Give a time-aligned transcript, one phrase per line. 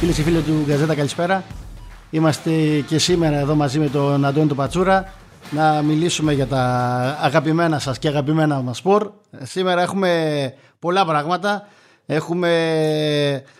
[0.00, 1.44] Φίλες και φίλοι του Γκαζέτα, καλησπέρα.
[2.10, 2.50] Είμαστε
[2.86, 5.12] και σήμερα εδώ μαζί με τον Αντώνη του Πατσούρα
[5.50, 6.62] να μιλήσουμε για τα
[7.20, 9.10] αγαπημένα σας και αγαπημένα μας σπορ.
[9.42, 11.66] Σήμερα έχουμε πολλά πράγματα.
[12.06, 12.50] Έχουμε...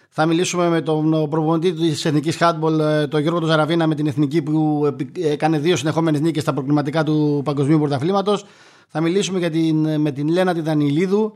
[0.08, 4.88] Θα μιλήσουμε με τον προπονητή της Εθνικής Χάντμπολ, τον Γιώργο Ζαραβίνα, με την Εθνική που
[5.14, 8.44] έκανε δύο συνεχόμενες νίκες στα προκληματικά του Παγκοσμίου Πρωταθλήματος.
[8.88, 11.34] Θα μιλήσουμε για την, με την Λένα τη Δανιλίδου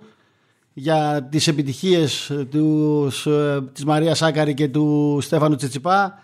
[0.75, 3.29] για τις επιτυχίες τους,
[3.73, 6.23] της Μαρίας Σάκαρη και του Στέφανου Τσετσιπά.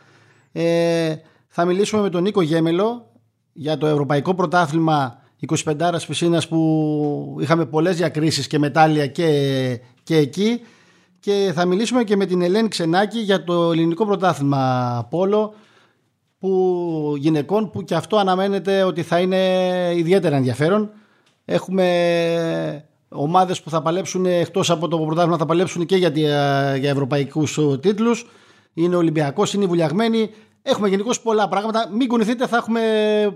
[0.52, 1.14] Ε,
[1.48, 3.12] θα μιλήσουμε με τον Νίκο Γέμελο
[3.52, 5.22] για το Ευρωπαϊκό Πρωτάθλημα
[5.64, 10.60] 25 Πισίνας που είχαμε πολλές διακρίσεις και μετάλλια και, και εκεί
[11.20, 15.54] και θα μιλήσουμε και με την Ελένη Ξενάκη για το ελληνικό πρωτάθλημα Πόλο
[16.38, 20.90] που, γυναικών που και αυτό αναμένεται ότι θα είναι ιδιαίτερα ενδιαφέρον.
[21.44, 26.08] Έχουμε ομάδες που θα παλέψουν εκτός από το πρωτάθλημα θα παλέψουν και για,
[26.76, 28.26] για ευρωπαϊκούς τίτλους.
[28.74, 30.30] Είναι Ολυμπιακός, είναι βουλιαγμένοι.
[30.62, 31.88] Έχουμε γενικώς πολλά πράγματα.
[31.92, 32.80] Μην κουνηθείτε, θα έχουμε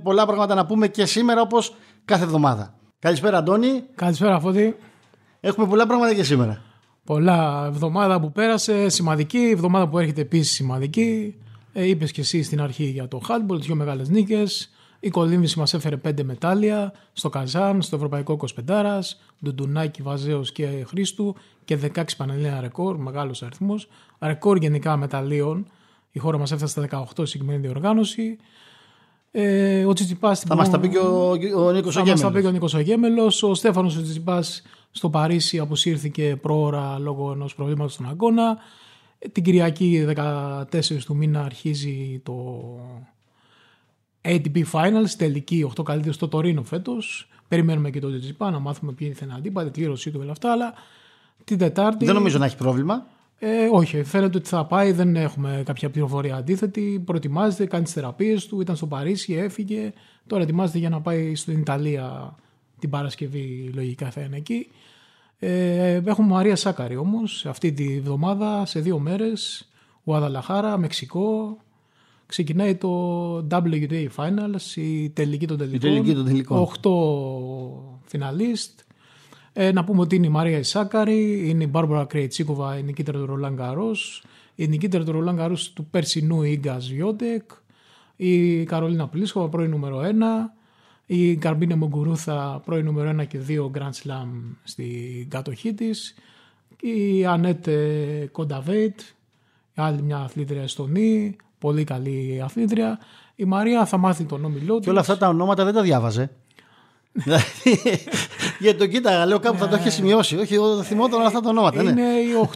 [0.03, 2.75] πολλά πράγματα να πούμε και σήμερα όπως κάθε εβδομάδα.
[2.99, 3.85] Καλησπέρα, Αντώνη.
[3.95, 4.77] Καλησπέρα, Φώτη.
[5.41, 6.63] Έχουμε πολλά πράγματα και σήμερα.
[7.05, 7.67] Πολλά.
[7.67, 9.39] Εβδομάδα που πέρασε, σημαντική.
[9.39, 11.35] Εβδομάδα που έρχεται επίσης σημαντική.
[11.73, 14.71] Ε, Είπες και εσύ στην αρχή για το handball, δύο μεγάλες νίκες.
[15.05, 19.01] Η κολύμβηση μας έφερε πέντε μετάλλια στο Καζάν, στο Ευρωπαϊκό 25,
[19.45, 23.89] Ντουντουνάκη, Βαζέο και Χρήστου και 16 Πανελλήνια ρεκόρ, μεγάλος αριθμός.
[24.21, 25.67] Ρεκόρ γενικά μεταλλίων
[26.13, 28.37] η χώρα μας έφτασε στα 18 συγκεκριμένη διοργάνωση.
[29.31, 30.41] Ε, ο Τσιτσιπάς.
[30.41, 32.75] Θα μας τα πει και ο, ο Νίκος Θα μας τα πει και ο Νίκος
[32.75, 33.33] Ογέμελο.
[33.41, 38.59] Ο Στέφανος Τσιτσιπάς στο Παρίσι αποσύρθηκε πρόωρα λόγω ενός προβλήματος στον αγώνα.
[39.19, 40.65] Ε, την Κυριακή 14
[41.05, 42.35] του μήνα αρχίζει το
[44.25, 47.29] ATP Finals, τελική 8 καλύτερο στο Τωρίνο φέτος.
[47.49, 50.33] Περιμένουμε και τον Τσιτσιπά να μάθουμε ποιοι είναι οι αντίπαλοι, τη κλήρωσή του και όλα
[50.33, 50.53] αυτά.
[50.53, 50.75] Αλλά
[51.45, 52.05] την Τετάρτη.
[52.05, 53.07] Δεν νομίζω να έχει πρόβλημα.
[53.39, 57.03] Ε, όχι, φαίνεται ότι θα πάει, δεν έχουμε κάποια πληροφορία αντίθετη.
[57.05, 59.93] Προετοιμάζεται, κάνει τις θεραπείες του, ήταν στο Παρίσι, έφυγε.
[60.27, 62.35] Τώρα ετοιμάζεται για να πάει στην Ιταλία
[62.79, 64.71] την Παρασκευή, λογικά θα είναι εκεί.
[65.39, 69.69] Ε, έχουμε Μαρία Σάκαρη όμως αυτή τη βδομάδα σε δύο μέρες.
[70.05, 71.59] Ουαδαλαχάρα, Μεξικό.
[72.27, 75.91] Ξεκινάει το WTA Finals, η τελική των τελικών.
[75.91, 76.69] Η τελική των τελικών.
[76.83, 76.91] 8
[78.05, 78.81] φιναλίστ.
[79.53, 83.27] Ε, να πούμε ότι είναι η Μαρία Ισάκαρη, είναι η Μπάρμπορα Κρέιτσίκοβα, η νικήτρια του
[83.27, 83.91] Ρολάν Καρό,
[84.55, 87.51] η νικήτρια του Ρολάν Καρό του περσινού Ίγκα Βιότεκ,
[88.17, 90.05] η Καρολίνα Πλίσχοβα, πρώην νούμερο 1,
[91.07, 94.29] η Καρμπίνε Μογκουρούθα, πρώην νούμερο 1 και 2 Grand Slam
[94.65, 96.15] στην κατοχή της,
[96.81, 97.69] η Ανέτ
[98.33, 99.01] Κονταβέιτ,
[99.75, 102.99] άλλη μια αθλήτρια Εστονή, πολύ καλή αθλήτρια.
[103.35, 106.31] Η Μαρία θα μάθει τον όμιλό Και όλα αυτά τα ονόματα δεν τα διάβαζε.
[107.13, 107.81] Δηλαδή,
[108.61, 110.37] γιατί το κοίταγα, λέω κάπου θα το έχει σημειώσει.
[110.37, 111.83] Όχι, θυμόταν όλα αυτά τα ονόματα.
[111.83, 111.91] Ναι.
[111.91, 112.49] Είναι οι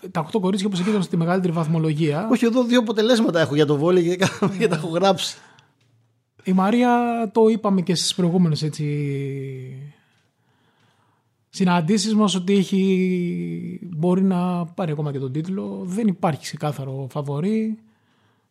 [0.00, 2.28] 8, τα 8 κορίτσια που συγκέντρωσαν στη μεγαλύτερη βαθμολογία.
[2.30, 4.16] Όχι, εδώ δύο αποτελέσματα έχω για το βόλιο
[4.58, 5.36] και τα έχω γράψει.
[6.44, 6.90] Η Μαρία
[7.32, 8.84] το είπαμε και στις προηγούμενες έτσι
[11.54, 15.80] συναντήσεις μας ότι έχει, μπορεί να πάρει ακόμα και τον τίτλο.
[15.84, 17.78] Δεν υπάρχει ξεκάθαρο φαβορή.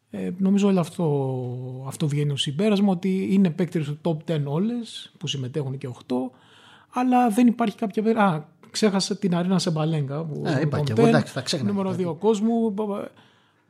[0.09, 5.12] Ε, νομίζω όλο αυτό, αυτό βγαίνει ως συμπέρασμα ότι είναι παίκτες του top 10 όλες
[5.18, 6.16] που συμμετέχουν και 8,
[6.94, 8.24] αλλά δεν υπάρχει κάποια.
[8.24, 8.41] Α,
[8.72, 10.24] ξέχασα την Αρίνα Σεμπαλέγκα.
[10.24, 11.72] Που ε, είπα και εγώ, εντάξει, θα ξέχασα.
[11.72, 12.74] Νούμερο 2 κόσμου.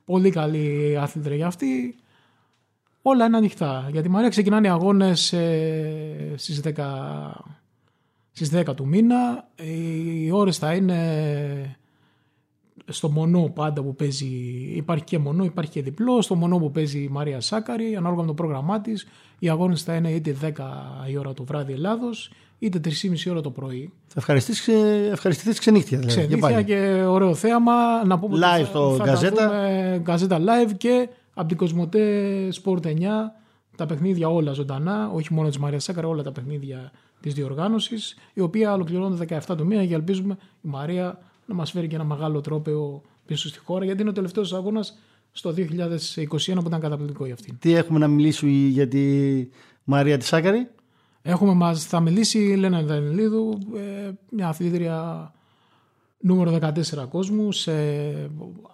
[0.06, 1.96] Πολύ καλή άθλητρια για αυτή.
[3.02, 3.88] Όλα είναι ανοιχτά.
[3.92, 6.72] Για τη Μαρία ξεκινάνε οι αγώνες ε, στις 10,
[8.34, 9.48] στις 10 του μήνα.
[9.56, 11.78] Οι ώρες θα είναι
[12.86, 14.26] στο μονό πάντα που παίζει,
[14.76, 16.22] υπάρχει και μονό, υπάρχει και διπλό.
[16.22, 19.08] Στο μονό που παίζει η Μαρία Σάκαρη, ανάλογα με το πρόγραμμά της,
[19.40, 20.52] οι αγώνες θα είναι είτε 10
[21.12, 23.92] η ώρα το βράδυ Ελλάδος, είτε 3,5 ώρα το πρωί.
[24.08, 24.20] Θα
[25.12, 25.98] ευχαριστηθεί ξενύχτια.
[26.00, 28.06] Δηλαδή, ξενύχτια και, και, ωραίο θέαμα.
[28.06, 29.98] Να πούμε live στο Γκαζέτα.
[29.98, 32.92] Γκαζέτα live και από την Κοσμοτέ Sport 9
[33.78, 36.92] τα παιχνίδια όλα ζωντανά, όχι μόνο της Μαρίας Σάκαρη, όλα τα παιχνίδια
[37.24, 41.88] της διοργάνωσης, η οποία ολοκληρώνεται 17 του μήνα και ελπίζουμε η Μαρία να μας φέρει
[41.88, 44.98] και ένα μεγάλο τρόπεο πίσω στη χώρα, γιατί είναι ο τελευταίος αγώνας
[45.32, 47.58] στο 2021 που ήταν καταπληκτικό για αυτήν.
[47.60, 49.48] Τι έχουμε να μιλήσουμε για τη
[49.84, 50.68] Μαρία τη Σάκαρη;
[51.22, 55.32] Έχουμε, μας, θα μιλήσει η Λένα Δανιλίδου, ε, μια αθλήτρια
[56.20, 57.72] νούμερο 14 κόσμου σε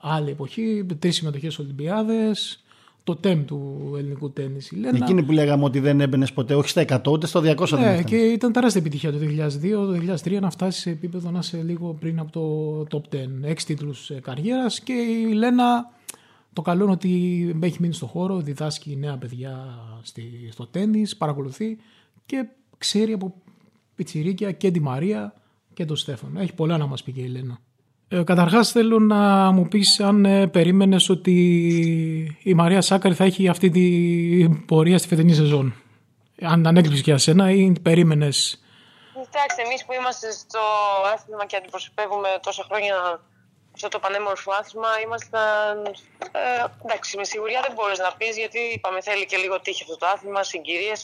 [0.02, 2.64] άλλη εποχή, τρεις συμμετοχές Ολυμπιάδες,
[3.04, 4.98] το τέμ του ελληνικού τέννις η Λένα.
[4.98, 8.04] Εκείνη που λέγαμε ότι δεν έμπαινες ποτέ, όχι στα 100 ούτε στο 200 ναι, δεν
[8.04, 11.98] και ήταν τεράστια επιτυχία το 2002, το 2003 να φτάσεις σε επίπεδο να είσαι λίγο
[12.00, 12.32] πριν από
[12.90, 13.18] το top 10.
[13.42, 15.92] Έξι τίτλους ε, καριέρας και η Λένα
[16.54, 19.80] το καλό είναι ότι έχει μείνει στο χώρο, διδάσκει νέα παιδιά
[20.52, 21.78] στο τέννις, παρακολουθεί
[22.26, 22.48] και
[22.78, 23.34] ξέρει από
[23.96, 25.34] πιτσιρίκια και τη Μαρία
[25.74, 26.40] και τον Στέφανο.
[26.40, 27.60] Έχει πολλά να μας πει και η Λένα.
[28.12, 31.32] Ε, καταρχάς θέλω να μου πεις αν ε, περίμενες ότι
[32.44, 35.74] η Μαρία Σάκαρη θα έχει αυτή την πορεία στη φετινή σεζόν.
[36.42, 38.60] Αν ανέκρυψες και εσένα ή περίμενες
[39.32, 40.60] Κοιτάξτε, εμείς που είμαστε στο
[41.14, 42.96] άθλημα και αντιπροσωπεύουμε τόσα χρόνια
[43.76, 45.76] αυτό το πανέμορφο άθλημα, ήμασταν.
[46.32, 49.98] Ε, εντάξει, με σιγουριά δεν μπορείς να πεις, γιατί είπαμε θέλει και λίγο τύχη αυτό
[49.98, 51.00] το άθλημα, συγκυρίες.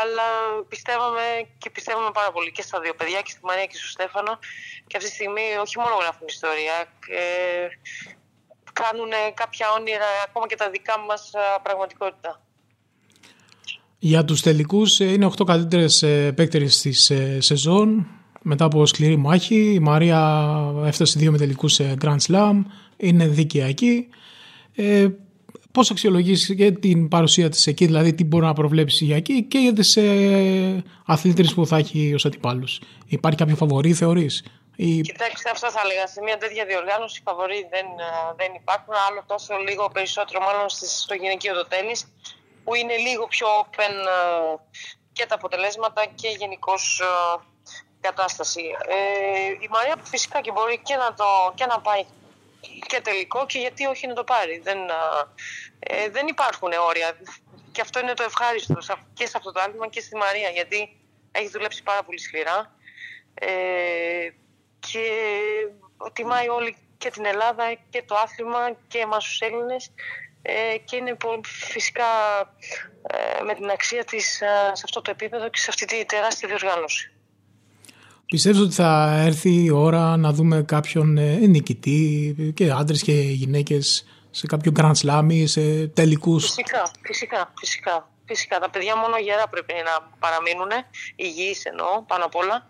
[0.00, 0.26] Αλλά
[0.72, 1.24] πιστεύαμε
[1.62, 4.32] και πιστεύαμε πάρα πολύ και στα δύο παιδιά, και στη Μαρία και στο Στέφανο.
[4.86, 6.76] Και αυτή τη στιγμή όχι μόνο γράφουν ιστορία,
[7.20, 7.66] ε,
[8.80, 11.30] κάνουν κάποια όνειρα, ακόμα και τα δικά μας
[11.62, 12.32] πραγματικότητα.
[14.04, 18.06] Για τους τελικούς ε, είναι 8 καλύτερες ε, παίκτερες της ε, σεζόν
[18.42, 19.72] μετά από σκληρή μάχη.
[19.72, 22.62] Η Μαρία έφτασε δύο με τελικούς Grand Slam,
[22.96, 24.08] είναι δίκαια εκεί.
[24.74, 25.06] Ε,
[25.72, 29.58] πώς αξιολογείς και την παρουσία της εκεί, δηλαδή τι μπορεί να προβλέψεις για εκεί και
[29.58, 32.80] για τις ε, αθλήτρες που θα έχει ως αντιπάλους.
[33.06, 34.44] Υπάρχει κάποιο φαβορή θεωρείς;
[34.76, 35.00] Ή...
[35.00, 36.06] Κοιτάξτε, αυτό θα έλεγα.
[36.06, 37.86] Σε μια τέτοια διοργάνωση φαβορή δεν,
[38.36, 38.94] δεν υπάρχουν.
[39.08, 41.94] Άλλο τόσο λίγο περισσότερο, μάλλον στο γυναικείο το τέννη
[42.64, 44.54] που είναι λίγο πιο open ε,
[45.12, 47.06] και τα αποτελέσματα και γενικώς ε,
[48.02, 48.62] κατάσταση.
[48.88, 52.04] Ε, η Μαρία φυσικά και μπορεί και να, το, και να πάει
[52.86, 54.58] και τελικό και γιατί όχι να το πάρει.
[54.58, 54.78] Δεν,
[55.78, 57.16] ε, δεν υπάρχουν όρια.
[57.72, 58.76] Και αυτό είναι το ευχάριστο
[59.14, 60.96] και σε αυτό το άλμα και στη Μαρία γιατί
[61.32, 62.74] έχει δουλέψει πάρα πολύ σκληρά
[63.34, 64.28] ε,
[64.80, 65.06] και
[66.12, 69.92] τιμάει όλη και την Ελλάδα και το άθλημα και εμάς τους Έλληνες
[70.42, 72.04] ε, και είναι φυσικά
[73.02, 76.48] ε, με την αξία της ε, σε αυτό το επίπεδο και σε αυτή τη τεράστια
[76.48, 77.12] διοργάνωση.
[78.32, 81.18] Πιστεύω ότι θα έρθει η ώρα να δούμε κάποιον
[81.48, 88.08] νικητή και άντρες και γυναίκες σε κάποιο Grand Slam ή σε τελικούς; Φυσικά, φυσικά, φυσικά.
[88.26, 90.70] Φυσικά, τα παιδιά μόνο γερά πρέπει να παραμείνουν,
[91.16, 92.66] υγιείς εννοώ πάνω απ' όλα.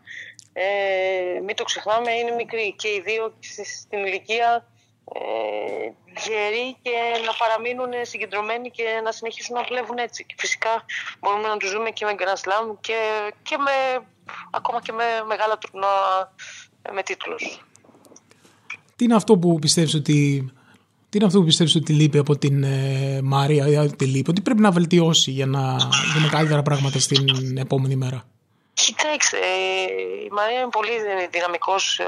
[0.53, 3.35] Ε, μην το ξεχνάμε, είναι μικροί και οι δύο
[3.81, 4.67] στην ηλικία
[5.05, 5.93] ε,
[6.25, 6.97] γεροί και
[7.27, 10.25] να παραμείνουν συγκεντρωμένοι και να συνεχίσουν να δουλεύουν έτσι.
[10.27, 10.85] Και φυσικά
[11.21, 12.99] μπορούμε να τους δούμε και με Grand Slam και,
[13.43, 14.07] και με,
[14.51, 16.35] ακόμα και με μεγάλα τουρνουά
[16.93, 17.65] με τίτλους.
[18.97, 20.51] Τι είναι αυτό που πιστεύεις ότι
[21.09, 24.41] τι είναι αυτό που πιστεύεις ότι λείπει από την ε, Μάρια ή ότι λείπει, ότι
[24.41, 25.77] πρέπει να βελτιώσει για να
[26.15, 28.25] δούμε καλύτερα πράγματα στην επόμενη μέρα;
[28.75, 29.39] Κοιτάξτε,
[30.27, 30.91] η Μαρία είναι πολύ
[31.31, 32.05] δυναμικός ε,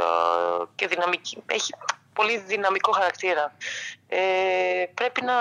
[0.75, 1.43] και δυναμική.
[1.47, 1.73] Έχει
[2.15, 3.57] πολύ δυναμικό χαρακτήρα.
[4.09, 5.35] Ε, πρέπει να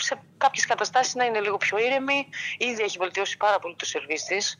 [0.00, 2.28] σε κάποιες καταστάσεις να είναι λίγο πιο ήρεμη.
[2.58, 4.58] Ήδη έχει βελτιώσει πάρα πολύ το σερβίς της.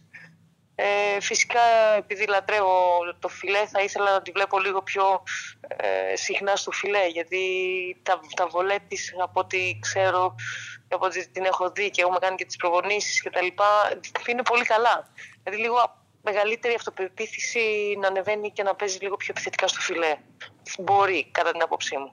[0.76, 1.61] Ε, φυσικά
[1.96, 5.23] επειδή λατρεύω το φιλέ θα ήθελα να τη βλέπω λίγο πιο
[5.67, 7.41] ε, συχνά στο φιλέ γιατί
[8.02, 10.35] τα, τα βολέ της από ό,τι ξέρω
[10.88, 13.67] από ό,τι την έχω δει και έχουμε κάνει και τις προπονήσεις και τα λοιπά
[14.26, 15.08] είναι πολύ καλά
[15.43, 17.61] δηλαδή λίγο μεγαλύτερη αυτοπεποίθηση
[18.00, 20.17] να ανεβαίνει και να παίζει λίγο πιο επιθετικά στο φιλέ.
[20.79, 22.12] Μπορεί, κατά την άποψή μου.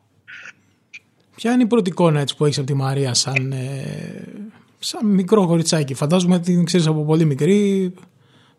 [1.35, 4.23] Ποια είναι η πρώτη εικόνα έτσι, που έχεις από τη Μαρία σαν, ε,
[4.79, 5.93] σαν μικρό κοριτσάκι.
[5.93, 7.93] Φαντάζομαι ότι την ξέρεις από πολύ μικρή.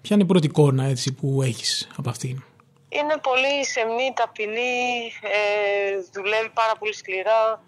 [0.01, 2.43] Ποια είναι η πρώτη εικόνα έτσι, που έχεις από αυτήν;
[2.89, 5.41] Είναι πολύ σεμνή, ταπεινή, ε,
[6.13, 7.63] δουλεύει πάρα πολύ σκληρά.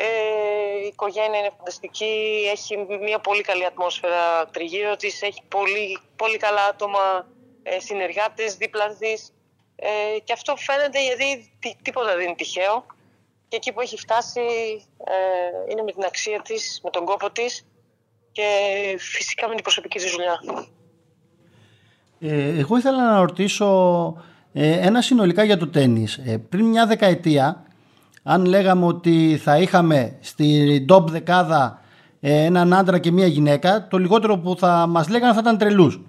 [0.00, 2.14] Ε, η οικογένεια είναι φανταστική,
[2.52, 7.26] έχει μια πολύ καλή ατμόσφαιρα τριγύρω της, έχει πολύ, πολύ καλά άτομα,
[7.62, 9.32] ε, συνεργάτες δίπλα της
[9.76, 11.50] ε, και αυτό φαίνεται γιατί
[11.82, 12.86] τίποτα δεν είναι τυχαίο
[13.48, 14.40] και εκεί που έχει φτάσει
[15.04, 17.66] ε, είναι με την αξία της, με τον κόπο της
[18.32, 18.48] και
[18.98, 20.40] φυσικά με την προσωπική της δουλειά.
[22.20, 23.68] Ε, εγώ ήθελα να ρωτήσω
[24.52, 26.16] ε, ένα συνολικά για το τέννις.
[26.16, 27.67] Ε, πριν μια δεκαετία
[28.30, 31.80] αν λέγαμε ότι θα είχαμε στην top δεκάδα
[32.20, 36.00] ε, έναν άντρα και μία γυναίκα, το λιγότερο που θα μας λέγανε θα ήταν τρελούς.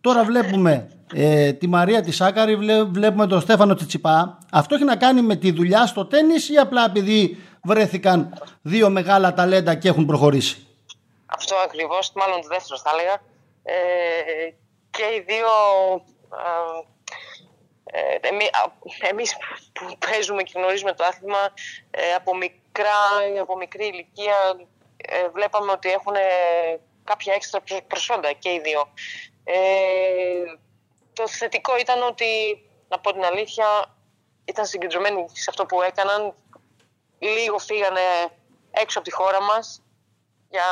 [0.00, 2.56] Τώρα βλέπουμε ε, τη Μαρία τη Σάκαρη,
[2.90, 4.38] βλέπουμε τον Στέφανο Τσιτσιπά.
[4.52, 9.34] Αυτό έχει να κάνει με τη δουλειά στο τέννις ή απλά επειδή βρέθηκαν δύο μεγάλα
[9.34, 10.66] ταλέντα και έχουν προχωρήσει;
[11.26, 13.14] Αυτό ακριβώς, μάλλον το δεύτερο θα έλεγα.
[13.62, 13.74] Ε,
[14.90, 15.48] και οι δύο
[16.32, 16.97] ε,
[19.00, 19.36] εμείς
[19.72, 21.52] που παίζουμε και γνωρίζουμε το άθλημα
[21.90, 22.98] ε, από, μικρά,
[23.40, 24.36] από μικρή ηλικία
[24.96, 26.14] ε, βλέπαμε ότι έχουν
[27.04, 28.92] κάποια έξτρα προσόντα και οι δύο.
[31.12, 32.26] το θετικό ήταν ότι,
[32.88, 33.96] να πω την αλήθεια,
[34.44, 36.34] ήταν συγκεντρωμένοι σε αυτό που έκαναν.
[37.18, 38.00] Λίγο φύγανε
[38.70, 39.82] έξω από τη χώρα μας
[40.50, 40.64] για,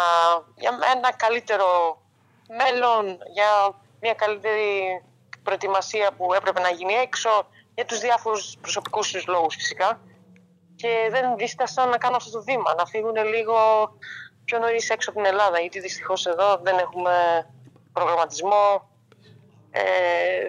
[0.57, 2.01] για ένα καλύτερο
[2.49, 5.03] μέλλον, για μια καλύτερη
[5.47, 7.31] προετοιμασία που έπρεπε να γίνει έξω
[7.75, 10.01] για τους διάφορους προσωπικούς τους λόγους φυσικά
[10.77, 13.57] και δεν δίστασαν να κάνουν αυτό το βήμα, να φύγουν λίγο
[14.45, 17.15] πιο νωρίς έξω από την Ελλάδα γιατί δυστυχώς εδώ δεν έχουμε
[17.93, 18.91] προγραμματισμό,
[19.71, 19.83] ε,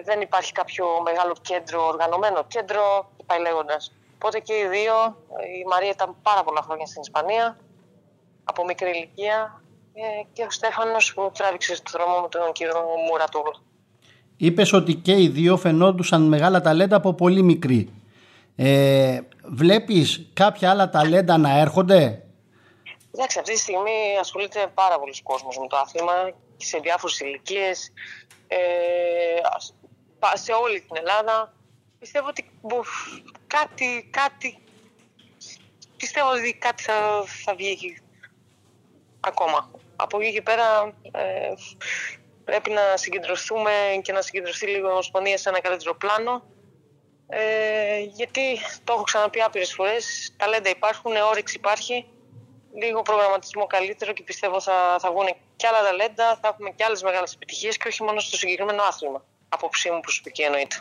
[0.04, 3.92] δεν υπάρχει κάποιο μεγάλο κέντρο, οργανωμένο κέντρο, πάει λέγοντας.
[4.14, 4.94] Οπότε και οι δύο,
[5.60, 7.58] η Μαρία ήταν πάρα πολλά χρόνια στην Ισπανία,
[8.44, 9.62] από μικρή ηλικία,
[9.94, 13.50] ε, και ο Στέφανος που τράβηξε στο δρόμο με τον κύριο Μουρατούλ.
[14.40, 17.92] Είπες ότι και οι δύο φαινόντουσαν μεγάλα ταλέντα από πολύ μικρή.
[18.56, 22.22] Ε, βλέπεις κάποια άλλα ταλέντα να έρχονται;
[23.14, 27.92] Εντάξει, αυτή τη στιγμή ασχολείται πάρα πολλοί κόσμος με το άθλημα και σε διάφορες ηλικίες.
[28.48, 28.56] Ε,
[30.34, 31.54] σε όλη την Ελλάδα.
[31.98, 32.50] Πιστεύω ότι
[33.46, 34.58] κάτι, κάτι,
[35.96, 37.98] πιστεύω ότι κάτι θα, θα βγει
[39.20, 39.70] ακόμα.
[39.96, 41.52] Από εκεί και πέρα ε,
[42.48, 46.32] πρέπει να συγκεντρωθούμε και να συγκεντρωθεί λίγο η Ομοσπονδία σε ένα καλύτερο πλάνο.
[47.28, 47.40] Ε,
[48.18, 48.44] γιατί
[48.84, 50.04] το έχω ξαναπεί άπειρες φορές,
[50.36, 51.96] ταλέντα υπάρχουν, όρεξη υπάρχει,
[52.82, 55.26] λίγο προγραμματισμό καλύτερο και πιστεύω θα, θα βγουν
[55.56, 59.20] και άλλα ταλέντα, θα έχουμε και άλλες μεγάλες επιτυχίες και όχι μόνο στο συγκεκριμένο άθλημα.
[59.48, 60.76] Απόψη μου προσωπική εννοείται.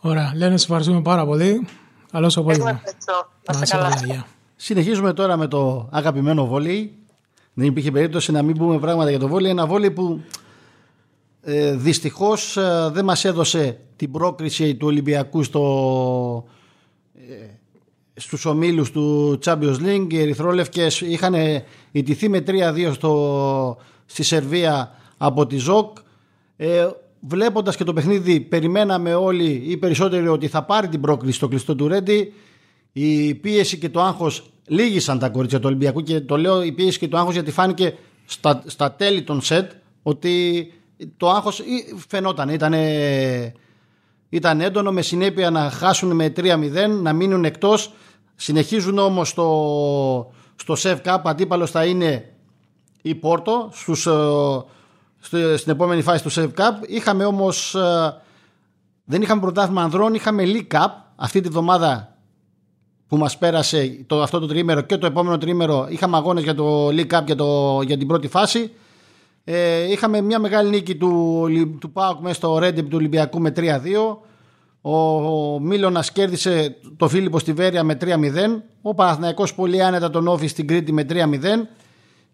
[0.00, 0.32] Ωραία.
[0.34, 1.68] Λένε, σε ευχαριστούμε πάρα πολύ.
[2.12, 2.82] Καλό απόγευμα.
[3.52, 4.26] Να είστε καλά.
[4.56, 6.99] Συνεχίζουμε τώρα με το αγαπημένο βόλεϊ.
[7.54, 9.50] Δεν υπήρχε περίπτωση να μην πούμε πράγματα για το βόλεϊ.
[9.50, 10.20] Ένα βόλεϊ που
[11.42, 16.44] ε, δυστυχώς ε, δεν μας έδωσε την πρόκριση του Ολυμπιακού στο,
[17.14, 17.46] ε,
[18.14, 20.06] στους ομίλους του Champions League.
[20.08, 21.34] Οι Ερυθρόλευκες είχαν
[21.92, 23.76] ιτηθεί με 3-2 στο,
[24.06, 25.96] στη Σερβία από τη ΖΟΚ.
[26.56, 26.88] Ε,
[27.20, 31.74] βλέποντας και το παιχνίδι περιμέναμε όλοι ή περισσότεροι ότι θα πάρει την πρόκριση στο κλειστό
[31.74, 32.32] του Ρέντι.
[32.92, 36.98] Η πίεση και το άγχος λύγησαν τα κορίτσια του Ολυμπιακού και το λέω η πίεση
[36.98, 37.94] και το άγχος γιατί φάνηκε
[38.24, 39.70] στα, στα τέλη των σετ
[40.02, 40.66] ότι
[41.16, 41.62] το άγχος
[42.08, 42.74] φαινόταν, ήταν,
[44.28, 46.70] ήταν έντονο με συνέπεια να χάσουν με 3-0,
[47.02, 47.92] να μείνουν εκτός.
[48.36, 52.32] Συνεχίζουν όμως στο, στο ΣΕΒ ΚΑΠ, αντίπαλος θα είναι
[53.02, 56.90] η Πόρτο στους, ε, στην επόμενη φάση του ΣΕΒ ΚΑΠ.
[56.90, 58.14] Είχαμε όμως, ε,
[59.04, 60.88] δεν είχαμε πρωτάθλημα ανδρών, είχαμε League Cup.
[61.16, 62.09] Αυτή τη βδομάδα
[63.10, 66.86] που μας πέρασε το, αυτό το τρίμερο και το επόμενο τρίμερο είχαμε αγώνες για το
[66.86, 68.70] League Cup για, το, για την πρώτη φάση.
[69.44, 71.46] Ε, είχαμε μια μεγάλη νίκη του,
[71.80, 73.62] του ΠΑΟΚ μέσα στο Ρέντεπ του Ολυμπιακού με 3-2.
[74.80, 74.96] Ο,
[75.54, 78.06] ο Μίλωνας κέρδισε το Φίλιππο στη Βέρεια με 3-0.
[78.82, 81.14] Ο Παναθηναϊκός πολύ άνετα τον Όφη στην Κρήτη με 3-0.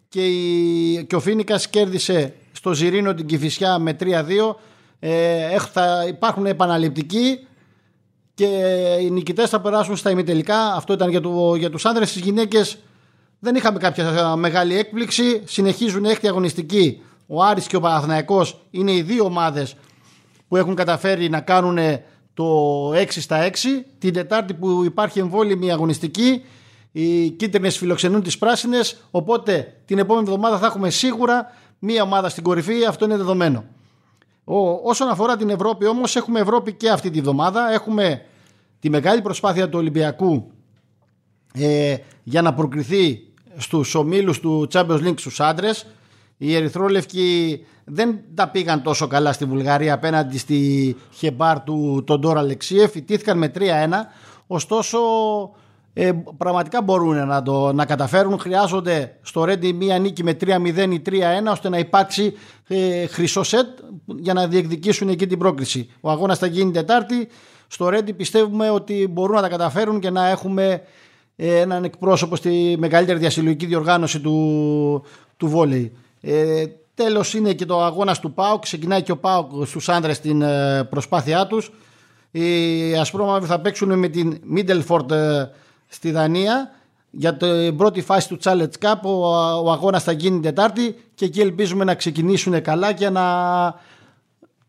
[0.08, 4.04] Και, η, και ο Φίνικας κέρδισε στο Ζηρίνο την Κηφισιά με 3-2.
[4.98, 7.46] Ε, θα υπάρχουν επαναληπτικοί
[8.36, 8.46] και
[9.00, 10.74] οι νικητές θα περάσουν στα ημιτελικά.
[10.74, 12.08] Αυτό ήταν για, το, για τους άνδρες.
[12.10, 12.78] Στις γυναίκες
[13.38, 15.42] δεν είχαμε κάποια μεγάλη έκπληξη.
[15.44, 17.02] Συνεχίζουν έκτη αγωνιστική.
[17.26, 19.74] Ο Άρης και ο Παναθηναϊκός είναι οι δύο ομάδες
[20.48, 21.78] που έχουν καταφέρει να κάνουν
[22.34, 22.44] το
[22.90, 23.52] 6 στα 6.
[23.98, 26.44] Την Τετάρτη που υπάρχει εμβόλυμη αγωνιστική,
[26.92, 28.96] οι κίτρινες φιλοξενούν τις πράσινες.
[29.10, 32.84] Οπότε την επόμενη εβδομάδα θα έχουμε σίγουρα μία ομάδα στην κορυφή.
[32.84, 33.64] Αυτό είναι δεδομένο.
[34.48, 37.72] Ο, όσον αφορά την Ευρώπη όμως έχουμε Ευρώπη και αυτή τη βδομάδα.
[37.72, 38.22] Έχουμε
[38.78, 40.50] τη μεγάλη προσπάθεια του Ολυμπιακού
[41.52, 45.86] ε, για να προκριθεί στους ομίλους του Champions League στους άντρες.
[46.36, 52.94] Οι Ερυθρόλευκοι δεν τα πήγαν τόσο καλά στη Βουλγαρία απέναντι στη Χεμπάρ του Τοντόρα Αλεξίεφ.
[52.94, 53.60] Ιτήθηκαν με 3-1.
[54.46, 54.98] Ωστόσο
[55.98, 58.38] ε, πραγματικά μπορούν να το να καταφέρουν.
[58.38, 60.46] Χρειάζονται στο Ρέντι μία νίκη με 3-0
[60.90, 61.12] ή 3-1
[61.50, 62.34] ώστε να υπάρξει
[62.66, 63.66] ε, χρυσό σετ
[64.04, 65.90] για να διεκδικήσουν εκεί την πρόκληση.
[66.00, 67.28] Ο αγώνας θα γίνει Τετάρτη.
[67.66, 70.82] Στο Ρέντι πιστεύουμε ότι μπορούν να τα καταφέρουν και να έχουμε
[71.36, 75.04] ε, έναν εκπρόσωπο στη μεγαλύτερη διασυλλογική διοργάνωση του,
[75.36, 75.92] του βόλεϊ.
[76.20, 78.62] Ε, Τέλος είναι και το αγώνας του ΠΑΟΚ.
[78.62, 81.70] Ξεκινάει και ο ΠΑΟΚ στους άνδρες στην ε, προσπάθειά τους.
[82.30, 85.12] Οι Ασπρόμαυροι θα παίξουν με την Μίντελφορντ
[85.86, 86.70] στη Δανία
[87.10, 89.00] για την πρώτη φάση του Challenge Cup.
[89.02, 89.26] Ο,
[89.64, 93.24] ο αγώνας θα γίνει Τετάρτη και εκεί ελπίζουμε να ξεκινήσουν καλά και να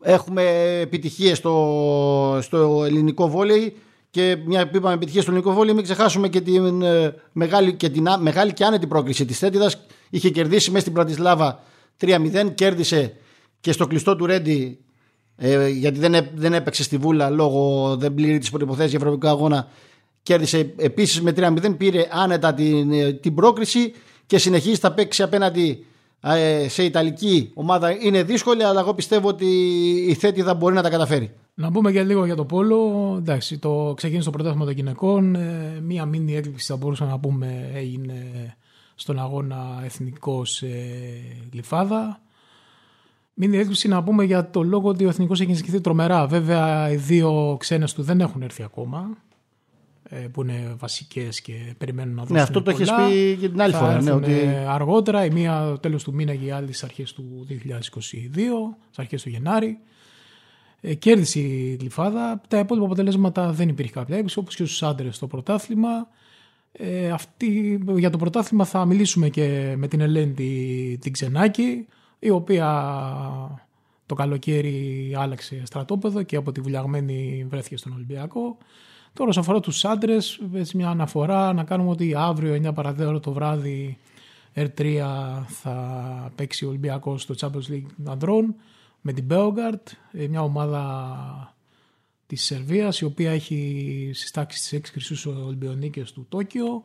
[0.00, 0.42] έχουμε
[0.80, 3.76] επιτυχίες στο, στο ελληνικό βόλεϊ
[4.10, 7.88] και μια που είπαμε επιτυχία στο ελληνικό βόλεϊ μην ξεχάσουμε και την ε, μεγάλη και,
[7.88, 11.60] την, μεγάλη και άνετη πρόκληση της Θέτιδας είχε κερδίσει μέσα στην Πρατισλάβα
[12.00, 13.16] 3-0 κέρδισε
[13.60, 14.78] και στο κλειστό του Ρέντι
[15.36, 19.68] ε, γιατί δεν, δεν έπαιξε στη Βούλα λόγω δεν πλήρει τις προϋποθέσεις για ευρωπαϊκό αγώνα
[20.28, 23.92] Κέρδισε επίσης με 3-0, πήρε άνετα την, ε, την πρόκριση
[24.26, 25.86] και συνεχίζει να παίξει απέναντι
[26.20, 27.90] ε, σε Ιταλική ομάδα.
[28.04, 29.46] Είναι δύσκολη, αλλά εγώ πιστεύω ότι
[30.08, 31.30] η θέτη θα μπορεί να τα καταφέρει.
[31.54, 33.14] Να πούμε και λίγο για το Πόλο.
[33.18, 35.34] Εντάξει, το ξεκίνησε το πρωτάθλημα των γυναικών.
[35.34, 38.14] Ε, μία μήνυ έκπληξη θα μπορούσαμε να πούμε έγινε
[38.94, 40.62] στον αγώνα εθνικός
[41.52, 42.20] Γλυφάδα.
[43.34, 46.26] Μήνυ έκπληξη να πούμε για το λόγο ότι ο εθνικός έχει ενισχυθεί τρομερά.
[46.26, 49.16] Βέβαια, οι δύο ξένες του δεν έχουν έρθει ακόμα.
[50.10, 53.60] Ε, που είναι βασικές και περιμένουν να δώσουν Ναι, αυτό το έχεις πει και την
[53.62, 54.02] άλλη φορά.
[54.02, 54.32] Ναι, ότι...
[54.68, 57.54] Αργότερα, η μία τέλος του μήνα και η άλλη στις αρχές του 2022,
[58.84, 59.78] στις αρχές του Γενάρη.
[60.80, 62.40] Ε, κέρδισε η Γλυφάδα.
[62.48, 66.08] Τα υπόλοιπα αποτελέσματα δεν υπήρχε κάποια έπειση, όπως και στους άντρες στο πρωτάθλημα.
[66.72, 71.86] Ε, αυτή, για το πρωτάθλημα θα μιλήσουμε και με την Ελένη την Ξενάκη,
[72.18, 72.68] η οποία
[74.06, 78.56] το καλοκαίρι άλλαξε στρατόπεδο και από τη βουλιαγμένη βρέθηκε στον Ολυμπιακό.
[79.18, 80.40] Τώρα όσον αφορά τους άντρες,
[80.74, 83.98] μια αναφορά να κάνουμε ότι αύριο 9 παραδέωρο το βράδυ
[84.54, 85.02] R3
[85.46, 88.54] θα παίξει ο Ολυμπιακός στο Champions League ανδρών
[89.00, 91.54] με την Belgard, ε, μια ομάδα
[92.26, 96.82] της Σερβίας η οποία έχει συστάξει τις 6 χρυσούς Ολυμπιονίκες του Τόκιο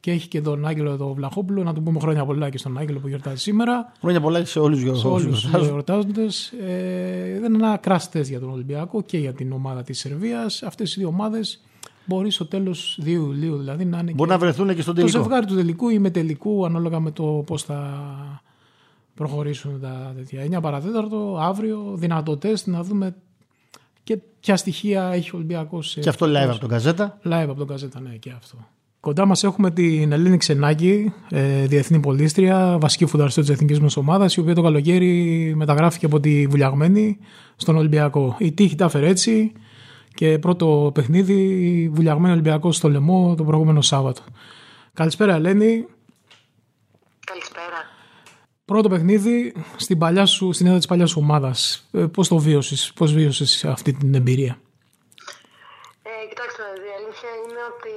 [0.00, 1.62] και έχει και τον Άγγελο τον Βλαχόπουλο.
[1.62, 3.92] Να του πούμε χρόνια πολλά και στον Άγγελο που γιορτάζει σήμερα.
[4.00, 6.26] Χρόνια πολλά σε όλους τους γιορτάζοντε.
[6.66, 10.62] Ε, δεν είναι ένα κράστέ για τον Ολυμπιακό και για την ομάδα της Σερβίας.
[10.62, 11.60] Αυτές οι δύο ομάδες
[12.08, 14.12] μπορεί στο τέλος 2 Ιουλίου δηλαδή να είναι.
[14.12, 15.16] Μπορεί και να βρεθούν και στον τελικό.
[15.16, 18.02] Το ζευγάρι του τελικού ή με τελικού, ανάλογα με το πώς θα
[19.14, 20.58] προχωρήσουν τα τέτοια.
[20.58, 23.14] 9 παραδέταρτο, αύριο, δυνατό τεστ, να δούμε
[24.02, 25.98] και ποια στοιχεία έχει ο Ολυμπιακός.
[26.00, 27.18] Και αυτό live από τον Καζέτα.
[27.24, 28.56] Live από τον Καζέτα, ναι, και αυτό.
[29.00, 34.34] Κοντά μας έχουμε την Ελένη Ξενάκη, ε, διεθνή πολίστρια, βασική φουνταριστής της εθνικής μας ομάδας,
[34.34, 37.18] η οποία το καλοκαίρι μεταγράφηκε από τη Βουλιαγμένη
[37.56, 38.36] στον Ολυμπιακό.
[38.38, 39.52] Η τύχη τα έφερε έτσι
[40.18, 41.38] και πρώτο παιχνίδι
[41.92, 44.22] Βουλιαγμένη Ολυμπιακός στο Λεμό το προηγούμενο Σάββατο.
[44.94, 45.86] Καλησπέρα, Ελένη.
[47.24, 47.78] Καλησπέρα.
[48.64, 51.88] Πρώτο παιχνίδι στην, παλιά σου, στην έδρα της παλιάς σου ομάδας.
[51.92, 54.60] Ε, πώς το βίωσες, πώς βίωσες αυτή την εμπειρία;
[56.02, 57.94] Ε, κοιτάξτε, η αλήθεια είναι ότι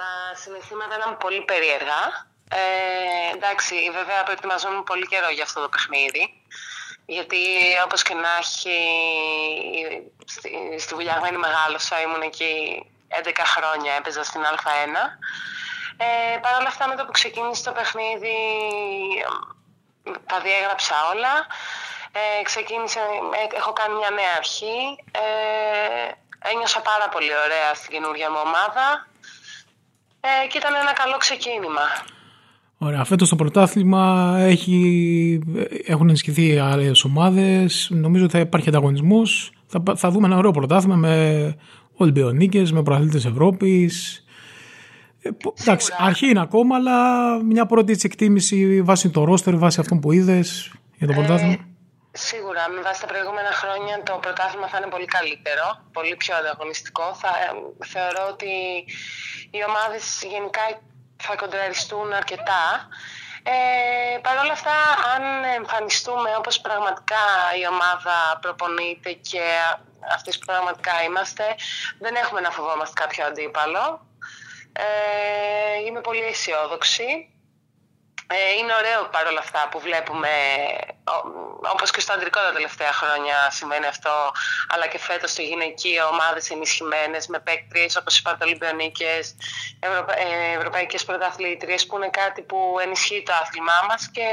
[0.00, 0.10] τα
[0.42, 2.00] συναισθήματα ήταν πολύ περίεργα.
[2.60, 6.22] Ε, εντάξει, βέβαια προετοιμαζόμουν πολύ καιρό για αυτό το παιχνίδι.
[7.16, 7.42] Γιατί
[7.84, 8.78] όπως και να έχει
[10.24, 12.52] στη, στη Βουλιαγμένη μεγάλωσα, ήμουν εκεί
[13.24, 14.96] 11 χρόνια, έπαιζα στην Α1.
[15.96, 18.36] Ε, Παρ' όλα αυτά, με το που ξεκίνησε το παιχνίδι,
[20.26, 21.46] τα διέγραψα όλα.
[22.12, 25.04] Ε, ξεκίνησε, ε, έχω κάνει μια νέα αρχή.
[25.12, 26.10] Ε,
[26.50, 29.06] ένιωσα πάρα πολύ ωραία στην καινούργια μου ομάδα
[30.20, 31.86] ε, και ήταν ένα καλό ξεκίνημα.
[32.84, 33.04] Ωραία.
[33.04, 35.38] Φέτος το πρωτάθλημα έχει,
[35.86, 37.88] έχουν ενισχυθεί άλλες ομάδες.
[37.92, 39.52] Νομίζω ότι θα υπάρχει ανταγωνισμός.
[39.66, 41.56] Θα, θα δούμε ένα ωραίο πρωτάθλημα με
[41.96, 44.24] Ολυμπιονίκες, με προαθλήτες Ευρώπης.
[45.22, 46.98] Ε, εντάξει, αρχή είναι ακόμα, αλλά
[47.44, 51.52] μια πρώτη εκτίμηση βάσει το ρόστερ, βάσει αυτών που είδες για το πρωτάθλημα.
[51.52, 51.58] Ε,
[52.12, 57.06] σίγουρα, με βάση τα προηγούμενα χρόνια το πρωτάθλημα θα είναι πολύ καλύτερο, πολύ πιο ανταγωνιστικό.
[57.22, 57.48] Θα, ε,
[57.92, 58.52] θεωρώ ότι
[59.56, 60.64] οι ομάδες γενικά
[61.22, 62.88] θα κοντραριστούν αρκετά.
[63.42, 64.76] Ε, Παρ' όλα αυτά,
[65.14, 67.24] αν εμφανιστούμε όπως πραγματικά
[67.60, 69.42] η ομάδα προπονείται και
[70.14, 71.44] αυτές που πραγματικά είμαστε,
[71.98, 74.06] δεν έχουμε να φοβόμαστε κάποιο αντίπαλο.
[74.72, 77.32] Ε, είμαι πολύ αισιόδοξη.
[78.26, 80.32] Ε, είναι ωραίο παρόλα αυτά που βλέπουμε,
[81.74, 84.14] όπως και στο αντρικό τα τελευταία χρόνια σημαίνει αυτό,
[84.72, 89.24] αλλά και φέτος στο γυναικείο ομάδες ενισχυμένες με παίκτριες όπως οι Παρτολυμπιονίκες,
[89.88, 90.12] Ευρωπα...
[90.18, 94.28] Ε, ευρωπαϊκές πρωταθλήτριες που είναι κάτι που ενισχύει το άθλημά μας και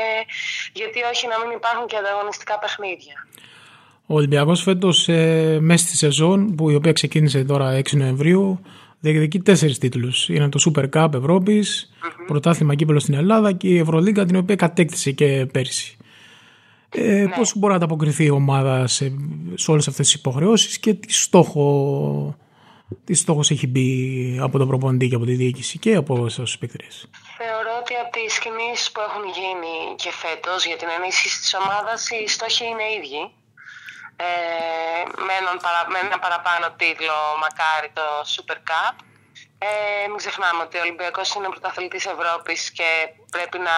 [0.79, 3.17] γιατί όχι να μην υπάρχουν και ανταγωνιστικά παιχνίδια.
[4.11, 8.61] Ο Ολυμπιακός φέτος ε, μέσα στη σεζόν που η οποία ξεκίνησε τώρα 6 Νοεμβρίου
[8.99, 10.29] διεκδικεί τέσσερις τίτλους.
[10.29, 12.23] Είναι το Super Cup Ευρώπης, mm-hmm.
[12.27, 15.97] πρωτάθλημα κύπελος στην Ελλάδα και η Ευρωλίγκα την οποία κατέκτησε και πέρσι.
[16.89, 17.35] Ε, ναι.
[17.35, 19.13] Πώς μπορεί να ανταποκριθεί η ομάδα σε,
[19.53, 22.35] σε όλες αυτές τις υποχρεώσεις και τι στόχο,
[23.03, 26.57] τι στόχος έχει μπει από τον προπονητή και από τη διοίκηση και από εσάς τους
[26.57, 31.53] παίκτες; Θεωρώ ότι από τις κινήσεις που έχουν γίνει και φέτος για την ενίσχυση της
[31.61, 33.21] ομάδας οι στόχοι είναι ίδιοι
[34.21, 38.95] ε, με, έναν με ένα παραπάνω τίτλο μακάρι το Super Cup.
[39.57, 42.89] Ε, μην ξεχνάμε ότι ο Ολυμπιακός είναι πρωταθλητής Ευρώπης και
[43.31, 43.77] πρέπει να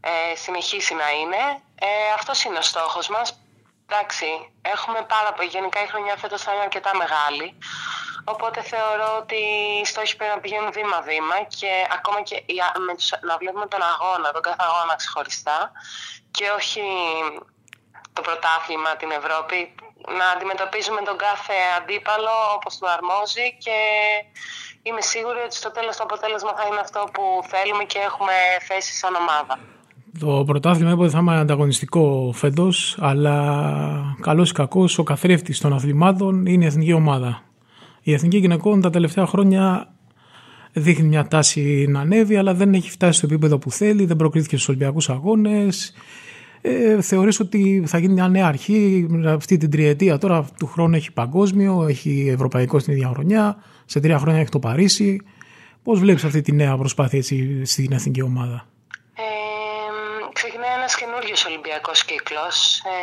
[0.00, 1.42] ε, συνεχίσει να είναι.
[1.74, 3.38] Ε, αυτός είναι ο στόχος μας.
[3.86, 4.26] Εντάξει,
[4.62, 5.48] έχουμε πάρα πολύ.
[5.48, 7.58] Γενικά η χρονιά φέτος θα είναι αρκετά μεγάλη.
[8.24, 9.40] Οπότε θεωρώ ότι
[9.80, 12.44] οι στόχοι πρέπει να πηγαίνουν βήμα-βήμα και ακόμα και
[12.86, 15.72] με τους, να βλέπουμε τον αγώνα, τον κάθε αγώνα ξεχωριστά
[16.30, 16.82] και όχι
[18.16, 19.58] το πρωτάθλημα, την Ευρώπη,
[20.18, 23.76] να αντιμετωπίζουμε τον κάθε αντίπαλο όπως του αρμόζει και
[24.86, 28.36] είμαι σίγουρη ότι στο τέλος το αποτέλεσμα θα είναι αυτό που θέλουμε και έχουμε
[28.68, 29.54] θέσει σαν ομάδα.
[30.18, 33.36] Το πρωτάθλημα είπατε θα είναι ανταγωνιστικό φέτος, αλλά
[34.20, 37.42] καλός ή κακός ο καθρέφτης των αθλημάτων είναι η εθνική ομάδα.
[38.02, 39.92] Η εθνική γυναικών τα τελευταία χρόνια
[40.72, 44.56] δείχνει μια τάση να ανέβει, αλλά δεν έχει φτάσει στο επίπεδο που θέλει, δεν προκρίθηκε
[44.56, 45.94] στους Ολυμπιακούς Αγώνες
[46.62, 51.12] ε, θεωρείς ότι θα γίνει μια νέα αρχή αυτή την τριετία τώρα του χρόνου έχει
[51.12, 55.20] παγκόσμιο, έχει ευρωπαϊκό στην ίδια χρονιά, σε τρία χρόνια έχει το Παρίσι.
[55.82, 58.66] Πώς βλέπεις αυτή τη νέα προσπάθεια έτσι, στην εθνική ομάδα;
[59.14, 59.22] Ε,
[60.32, 62.96] ξεκινάει ένας καινούριο ίδιος Ολυμπιακός κύκλος, ε,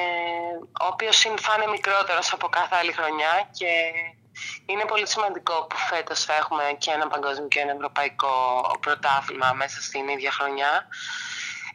[0.83, 3.71] ο οποίος θα είναι μικρότερος από κάθε άλλη χρονιά και
[4.71, 8.33] είναι πολύ σημαντικό που φέτος θα έχουμε και ένα παγκόσμιο και ένα ευρωπαϊκό
[8.83, 10.71] πρωτάθλημα μέσα στην ίδια χρονιά.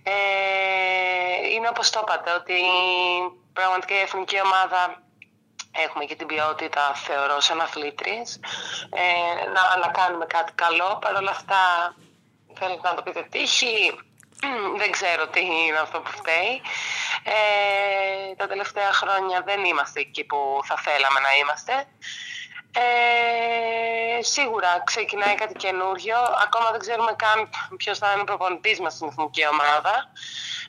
[0.06, 2.54] Ε, είναι όπως το είπατε, ότι
[3.52, 5.02] πραγματικά η εθνική ομάδα
[5.72, 8.40] έχουμε και την ποιότητα, θεωρώ, σαν αθλήτρες,
[8.90, 10.98] ε, να, να κάνουμε κάτι καλό.
[11.00, 11.94] Παρ' όλα αυτά,
[12.54, 13.98] θέλετε να το πείτε τύχη,
[14.80, 16.62] δεν ξέρω τι είναι αυτό που φταίει.
[17.24, 21.86] Ε, τα τελευταία χρόνια δεν είμαστε εκεί που θα θέλαμε να είμαστε.
[22.76, 26.16] Ε, σίγουρα ξεκινάει κάτι καινούριο.
[26.44, 30.12] Ακόμα δεν ξέρουμε καν ποιος θα είναι ο προπονητής μας στην εθνική ομάδα.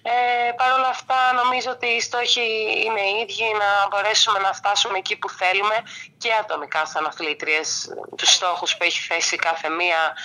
[0.02, 2.48] Ε, Παρ' όλα αυτά νομίζω ότι οι στόχοι
[2.86, 5.84] είναι οι ίδιοι να μπορέσουμε να φτάσουμε εκεί που θέλουμε
[6.18, 10.18] και ατομικά σαν αθλήτριες τους στόχους που έχει θέσει κάθε μία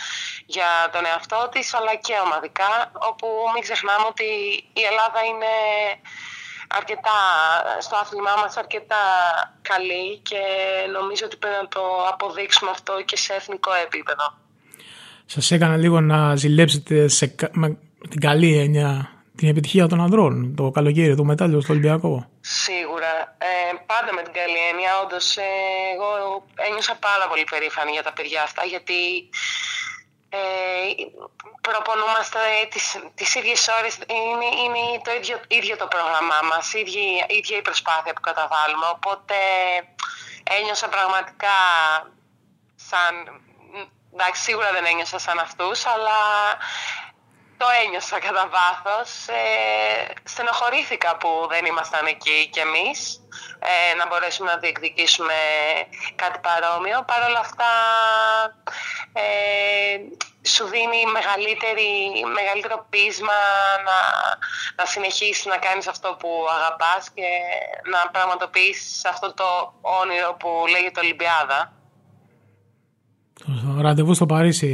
[0.47, 4.25] για τον εαυτό της αλλά και ομαδικά όπου μην ξεχνάμε ότι
[4.73, 5.53] η Ελλάδα είναι
[6.79, 7.19] αρκετά
[7.81, 9.03] στο άθλημά μας αρκετά
[9.63, 10.43] καλή και
[10.93, 14.27] νομίζω ότι πρέπει να το αποδείξουμε αυτό και σε εθνικό επίπεδο.
[15.27, 17.79] Σας έκανα λίγο να ζηλέψετε σε, με
[18.09, 22.27] την καλή έννοια την επιτυχία των ανδρών το καλοκαίρι, το μετάλλιο στο Ολυμπιακό.
[22.41, 23.13] Σίγουρα.
[23.39, 24.91] Ε, πάντα με την καλή έννοια.
[25.05, 25.51] Όντως, ε,
[25.95, 26.09] εγώ
[26.69, 28.99] ένιωσα πάρα πολύ περήφανη για τα παιδιά αυτά, γιατί
[30.33, 30.39] ε,
[31.61, 32.39] προπονούμαστε
[32.71, 37.63] τις, τις ίδιες ώρες, είναι, είναι το ίδιο, ίδιο το πρόγραμμά μας, ίδια, ίδια η
[37.63, 39.35] προσπάθεια που καταβάλουμε, οπότε
[40.59, 41.59] ένιωσα πραγματικά
[42.75, 43.41] σαν,
[44.13, 46.19] εντάξει σίγουρα δεν ένιωσα σαν αυτούς, αλλά
[47.61, 49.11] το ένιωσα κατά βάθος.
[49.41, 49.45] Ε,
[50.33, 52.99] στενοχωρήθηκα που δεν ήμασταν εκεί κι εμείς
[53.71, 55.39] ε, να μπορέσουμε να διεκδικήσουμε
[56.23, 56.99] κάτι παρόμοιο.
[57.11, 57.73] Παρ' όλα αυτά
[59.23, 59.25] ε,
[60.53, 61.91] σου δίνει μεγαλύτερη,
[62.39, 63.39] μεγαλύτερο πείσμα
[63.89, 63.99] να,
[64.79, 67.29] να συνεχίσεις να κάνεις αυτό που αγαπάς και
[67.93, 69.49] να πραγματοποιήσεις αυτό το
[70.01, 71.61] όνειρο που λέγεται Ολυμπιάδα.
[73.85, 74.73] Ραντεβού στο Παρίσι.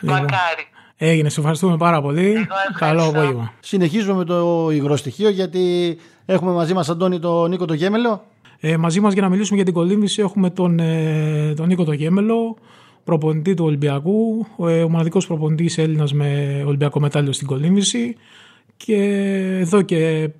[0.00, 0.73] Μακάρι.
[0.96, 2.46] Έγινε, σε ευχαριστούμε πάρα πολύ.
[2.78, 3.52] Καλό απόγευμα.
[3.60, 8.24] Συνεχίζουμε με το υγροστοιχείο γιατί έχουμε μαζί μας Αντώνη τον Νίκο το Γέμελο.
[8.60, 11.92] Ε, μαζί μας για να μιλήσουμε για την κολύμβηση έχουμε τον, ε, τον Νίκο το
[11.92, 12.56] Γέμελο,
[13.04, 18.16] προπονητή του Ολυμπιακού, ε, ο μοναδικός προπονητής Έλληνας με Ολυμπιακό μετάλλιο στην κολύμβηση
[18.76, 18.96] και
[19.60, 20.30] εδώ και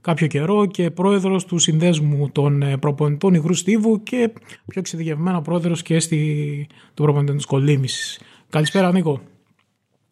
[0.00, 4.32] κάποιο καιρό και πρόεδρος του συνδέσμου των ε, προπονητών Υγρού Στίβου και
[4.66, 8.20] πιο εξειδικευμένα πρόεδρος και στη, του προπονητών της κολύμβησης.
[8.50, 9.20] Καλησπέρα Νίκο.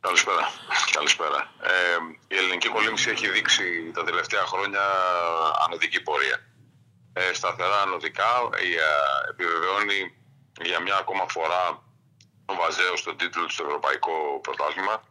[0.06, 0.44] Καλησπέρα.
[0.90, 1.40] Καλησπέρα.
[1.62, 1.96] Ε,
[2.28, 4.82] η ελληνική κολύμβηση έχει δείξει τα τελευταία χρόνια
[5.64, 6.38] ανωδική πορεία.
[7.12, 10.00] Ε, σταθερά ανωδικά ε, επιβεβαιώνει
[10.60, 11.82] για μια ακόμα φορά
[12.46, 15.02] ο Βαζέος τον τίτλο του Ευρωπαϊκό Πρωτάθλημα.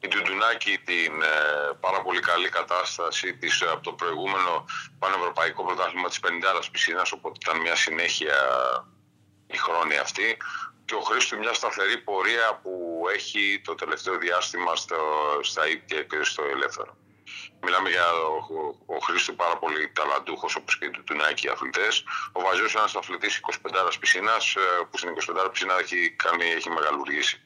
[0.00, 4.64] Η Τουντουνάκη την ε, πάρα πολύ καλή κατάσταση της από το προηγούμενο
[4.98, 6.26] Πανευρωπαϊκό Πρωτάθλημα της 50
[6.72, 8.36] πισίνας, οπότε ήταν μια συνέχεια
[9.46, 10.36] η χρόνια αυτή
[10.86, 14.96] και ο Χρήστος μια σταθερή πορεία που έχει το τελευταίο διάστημα στο,
[15.42, 16.96] στα ΙΠΤΙΑ και στο ελεύθερο.
[17.62, 22.04] Μιλάμε για ο, ο Χρήστος πάρα πολύ ταλαντούχος όπως και του Τουνάκη αθλητές.
[22.32, 25.10] Ο Βαζίος είναι ένας αθλητής 25 πισίνας ε, που στην
[25.44, 27.40] 25 πισίνα έχει, κάνει, έχει μεγαλουργήσει.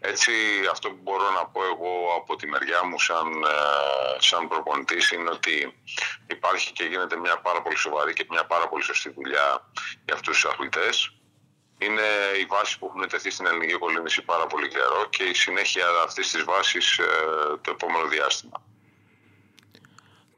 [0.00, 0.32] Έτσι
[0.70, 5.30] αυτό που μπορώ να πω εγώ από τη μεριά μου σαν, ε, σαν προπονητής είναι
[5.30, 5.74] ότι
[6.26, 9.70] υπάρχει και γίνεται μια πάρα πολύ σοβαρή και μια πάρα πολύ σωστή δουλειά
[10.04, 11.12] για αυτούς τους αθλητές
[11.86, 12.08] είναι
[12.40, 16.30] οι βάσει που έχουν τεθεί στην ελληνική κολύμβηση πάρα πολύ καιρό και η συνέχεια αυτής
[16.30, 17.04] της βάσης ε,
[17.62, 18.58] το επόμενο διάστημα.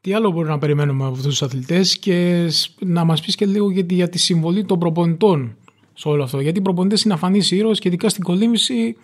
[0.00, 3.70] Τι άλλο μπορούμε να περιμένουμε από αυτούς τους αθλητές και να μας πεις και λίγο
[3.70, 5.56] για, για τη συμβολή των προπονητών
[5.94, 6.40] σε όλο αυτό.
[6.40, 8.96] Γιατί οι προπονητές είναι αφανείς ήρωες και ειδικά στην κολύμβηση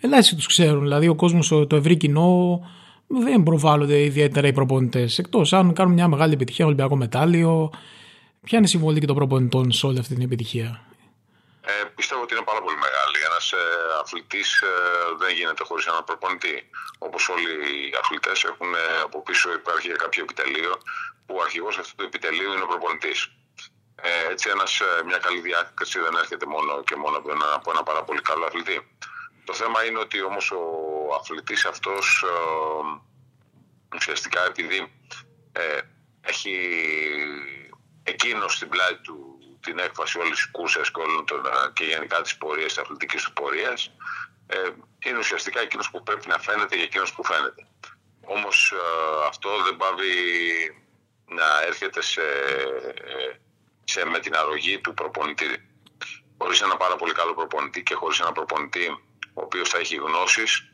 [0.00, 0.82] ελάχιστοι τους ξέρουν.
[0.82, 2.60] Δηλαδή, ο κόσμος, το ευρύ κοινό,
[3.06, 5.18] δεν προβάλλονται ιδιαίτερα οι προπονητές.
[5.18, 7.70] Εκτός αν κάνουν μια μεγάλη επιτυχία, Ολυμπιακό μετάλλιο.
[8.42, 10.85] Ποια είναι η συμβολή και των προπονητών σε όλη αυτή την επιτυχία;
[11.68, 13.18] Ε, πιστεύω ότι είναι πάρα πολύ μεγάλη.
[13.30, 13.56] Ένας ε,
[14.02, 14.68] αθλητής ε,
[15.18, 16.70] δεν γίνεται χωρίς έναν προπονητή.
[16.98, 20.72] Όπως όλοι οι αθλητές έχουν ε, από πίσω υπάρχει κάποιο επιτελείο
[21.26, 23.18] που ο αρχηγός αυτού του επιτελείου είναι ο προπονητής.
[24.02, 27.70] Ε, έτσι ένας, ε, μια καλή διάκριση δεν έρχεται μόνο και μόνο από ένα, από
[27.70, 28.78] ένα πάρα πολύ καλό αθλητή.
[29.44, 30.62] Το θέμα είναι ότι όμως ο
[31.20, 34.92] αθλητής αυτός ε, ουσιαστικά επειδή
[35.52, 35.80] ε,
[36.20, 36.54] έχει
[38.02, 41.32] εκείνος στην πλάτη του την έκφραση όλης της κούρσα και,
[41.72, 43.90] και γενικά της πορείας, της αθλητικής του πορείας,
[44.46, 44.56] ε,
[45.06, 47.62] είναι ουσιαστικά εκείνος που πρέπει να φαίνεται για εκείνος που φαίνεται.
[48.24, 50.12] Όμως ε, αυτό δεν πάβει
[51.38, 52.26] να έρχεται σε,
[53.84, 55.50] σε, με την αρρωγή του προπονητή.
[56.38, 58.86] Χωρίς ένα πάρα πολύ καλό προπονητή και χωρίς ένα προπονητή
[59.34, 60.72] ο οποίος θα έχει γνώσεις,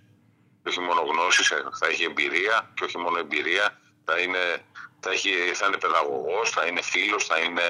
[0.63, 4.65] και όχι μόνο γνώσεις, ε, θα έχει εμπειρία και όχι μόνο εμπειρία, θα είναι,
[5.01, 7.63] θα, έχει, θα είναι παιδαγωγός, θα είναι φίλος, θα είναι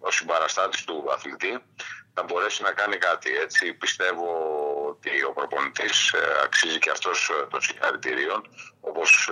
[0.00, 1.62] ο συμπαραστάτης του αθλητή,
[2.14, 3.36] θα μπορέσει να κάνει κάτι.
[3.36, 4.28] Έτσι πιστεύω
[4.88, 8.40] ότι ο προπονητής ε, αξίζει και αυτός ε, των συγχαρητηρίων,
[8.80, 9.30] όπως,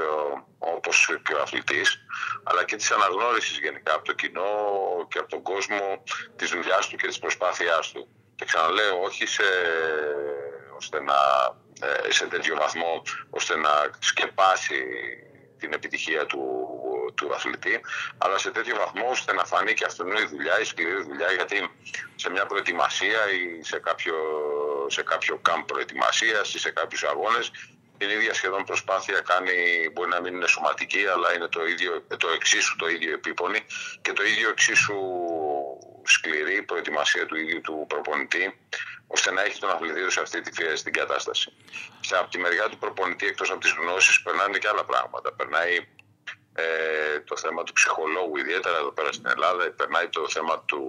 [0.59, 1.98] όπως και ο αθλητής,
[2.42, 4.50] αλλά και της αναγνώρισης γενικά από το κοινό
[5.11, 6.03] και από τον κόσμο
[6.37, 8.09] της δουλειάς του και της προσπάθειάς του.
[8.37, 9.44] Και ξαναλέω, όχι σε,
[10.77, 11.14] ώστε να
[11.81, 14.83] ε, σε τέτοιο βαθμό ώστε να σκεπάσει
[15.59, 16.43] την επιτυχία του,
[17.14, 17.81] του αθλητή,
[18.19, 21.71] αλλά σε τέτοιο βαθμό ώστε να φανεί και αυτήν η δουλειά, η σκληρή δουλειά, γιατί
[22.14, 24.14] σε μια προετοιμασία ή σε κάποιο,
[24.88, 27.51] σε κάποιο κάμπ προετοιμασίας ή σε κάποιους αγώνες,
[27.99, 29.53] την ίδια σχεδόν προσπάθεια κάνει,
[29.93, 33.61] μπορεί να μην είναι σωματική, αλλά είναι το, ίδιο, το εξίσου το ίδιο επίπονη
[34.03, 35.01] και το ίδιο εξίσου
[36.07, 38.59] σκληρή προετοιμασία του ίδιου του προπονητή
[39.07, 41.53] ώστε να έχει τον αθλητή σε αυτή τη στην κατάσταση.
[42.01, 45.33] Σε, από τη μεριά του προπονητή, εκτός από τις γνώσεις, περνάνε και άλλα πράγματα.
[45.33, 45.87] Περνάει
[46.55, 50.83] ε, το θέμα του ψυχολόγου, ιδιαίτερα εδώ πέρα στην Ελλάδα, περνάει το θέμα του,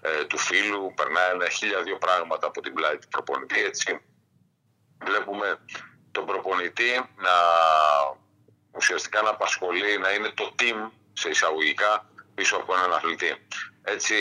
[0.00, 3.60] ε, του φίλου, περνάει ένα χίλια δύο πράγματα από την πλάτη του προπονητή.
[3.60, 4.00] Έτσι.
[5.04, 5.58] Βλέπουμε
[6.12, 7.36] τον προπονητή να
[8.70, 13.32] ουσιαστικά να απασχολεί, να είναι το team σε εισαγωγικά πίσω από έναν αθλητή.
[13.82, 14.14] Έτσι,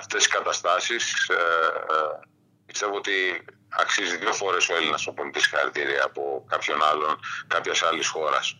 [0.00, 2.20] αυτές τις καταστάσεις ε, ε,
[2.66, 3.16] πιστεύω ότι
[3.68, 8.56] αξίζει δύο φορές ο Έλληνας ο πολιτής χαρακτήρια από κάποιον άλλον, κάποιας άλλης χώρας.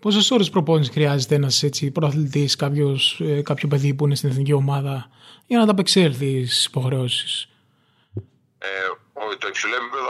[0.00, 2.56] Πόσες ώρες προπόνησης χρειάζεται ένας προαθλητής,
[3.18, 5.10] ε, κάποιο παιδί που είναι στην εθνική ομάδα,
[5.46, 7.48] για να τα απεξέλθει στις υποχρεώσεις;
[8.58, 8.68] Ε,
[9.38, 10.08] το υψηλό επίπεδο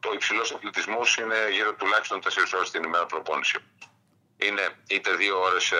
[0.00, 3.58] το υψηλός αθλητισμός είναι γύρω τουλάχιστον 4 ώρες την ημέρα προπόνηση.
[4.36, 5.76] Είναι είτε δύο ώρες ε,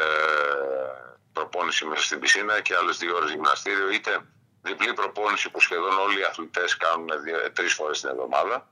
[1.32, 4.20] προπόνηση μέσα στην πισίνα και άλλες δύο ώρες γυμναστήριο, είτε
[4.62, 7.08] διπλή προπόνηση που σχεδόν όλοι οι αθλητές κάνουν
[7.52, 8.68] τρεις φορές την εβδομάδα,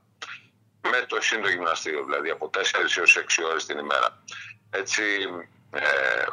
[0.91, 4.23] με το σύντο γυμναστήριο, δηλαδή από 4 έως 6 ώρες την ημέρα.
[4.71, 5.03] Έτσι,
[5.71, 6.25] ε,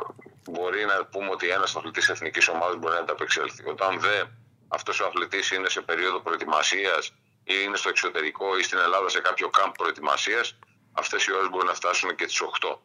[0.49, 3.69] μπορεί να πούμε ότι ένας αθλητής εθνικής ομάδας μπορεί να ανταπεξέλθει.
[3.69, 4.23] Όταν δε
[4.67, 9.19] αυτός ο αθλητής είναι σε περίοδο προετοιμασίας ή είναι στο εξωτερικό ή στην Ελλάδα σε
[9.19, 10.57] κάποιο κάμπ προετοιμασίας,
[10.91, 12.81] αυτές οι ώρες μπορεί να φτάσουν και τις 8.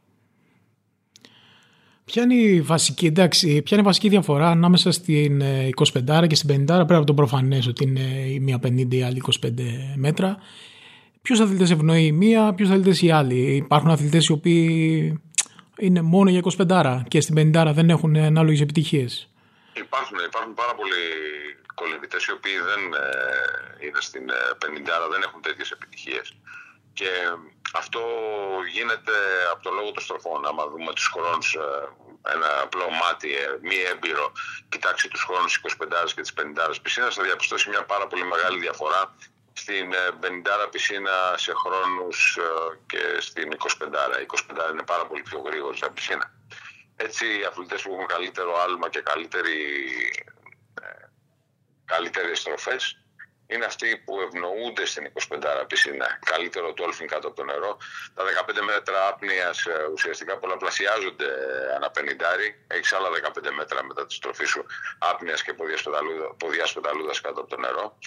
[2.07, 5.43] Ποια είναι η βασική, εντάξει, ποια είναι η βασική διαφορά ανάμεσα στην
[5.93, 9.03] 25 ε, και στην 50 πέρα από το προφανέ ότι είναι η μία 50 η
[9.03, 9.49] άλλη 25
[9.97, 10.37] μέτρα.
[11.23, 13.55] Ποιους αθλητές ευνοεί η μία, ποιους αθλητές οι άλλοι.
[13.57, 15.21] Υπάρχουν αθλητές οι οποίοι
[15.79, 19.29] είναι μόνο για 25 και στην 50 δεν έχουν ανάλογες επιτυχίες.
[19.73, 21.05] Υπάρχουν, υπάρχουν πάρα πολλοί
[21.75, 22.83] κολυμβητέ οι οποίοι δεν
[23.81, 24.31] ε, είναι στην 50
[24.77, 26.37] ε, δεν έχουν τέτοιες επιτυχίες.
[26.93, 27.11] Και
[27.77, 28.03] αυτό
[28.73, 29.13] γίνεται
[29.53, 30.47] από το λόγο των στροφών.
[30.47, 31.89] Άμα δούμε τους χρόνους, ε,
[32.35, 34.33] ένα απλό μάτι, ε, μη έμπειρο,
[34.69, 39.15] κοιτάξει τους χρόνους 25 και τις 50 πισίνας, θα διαπιστώσει μια πάρα πολύ μεγάλη διαφορά
[39.53, 42.39] στην 50 ε, πισίνα σε χρόνους
[42.87, 44.21] και στην 25.
[44.21, 46.31] Η 25 είναι πάρα πολύ πιο γρήγορη σαν πισίνα.
[46.97, 49.59] Έτσι οι αθλητές που έχουν καλύτερο άλμα και καλύτερη,
[51.85, 53.06] καλύτερες στροφές
[53.47, 56.19] είναι αυτοί που ευνοούνται στην 25 πισίνα.
[56.25, 57.77] Καλύτερο dolphin κάτω από το νερό.
[58.15, 61.29] Τα 15 μέτρα άπνοιας ε, ουσιαστικά πολλαπλασιάζονται
[61.77, 62.01] ανά 50.
[62.67, 64.67] Έχεις άλλα 15 μέτρα μετά τη στροφή σου
[64.99, 65.53] άπνοιας και
[66.37, 67.99] ποδιά πεταλούδα κάτω από το νερό.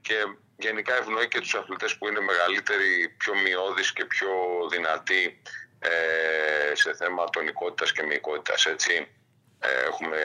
[0.00, 0.14] Και
[0.56, 4.28] γενικά ευνοεί και τους αθλητές που είναι μεγαλύτεροι, πιο μειώδεις και πιο
[4.70, 5.42] δυνατοί
[5.78, 8.66] ε, σε θέμα τονικότητας και μυϊκότητας.
[8.66, 9.08] Έτσι,
[9.60, 10.18] ε, έχουμε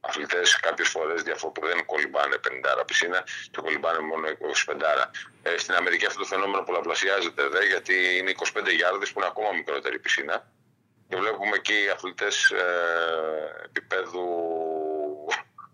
[0.00, 2.36] αθλητές κάποιες φορές που δεν κολυμπάνε
[2.80, 5.10] 50 πισίνα και κολυμπάνε μόνο 25.
[5.42, 9.52] Ε, στην Αμερική αυτό το φαινόμενο πολλαπλασιάζεται δε, γιατί είναι 25 γιάρδες που είναι ακόμα
[9.52, 10.52] μικρότερη πισίνα.
[11.08, 14.24] Και βλέπουμε εκεί αθλητές ε, επίπεδου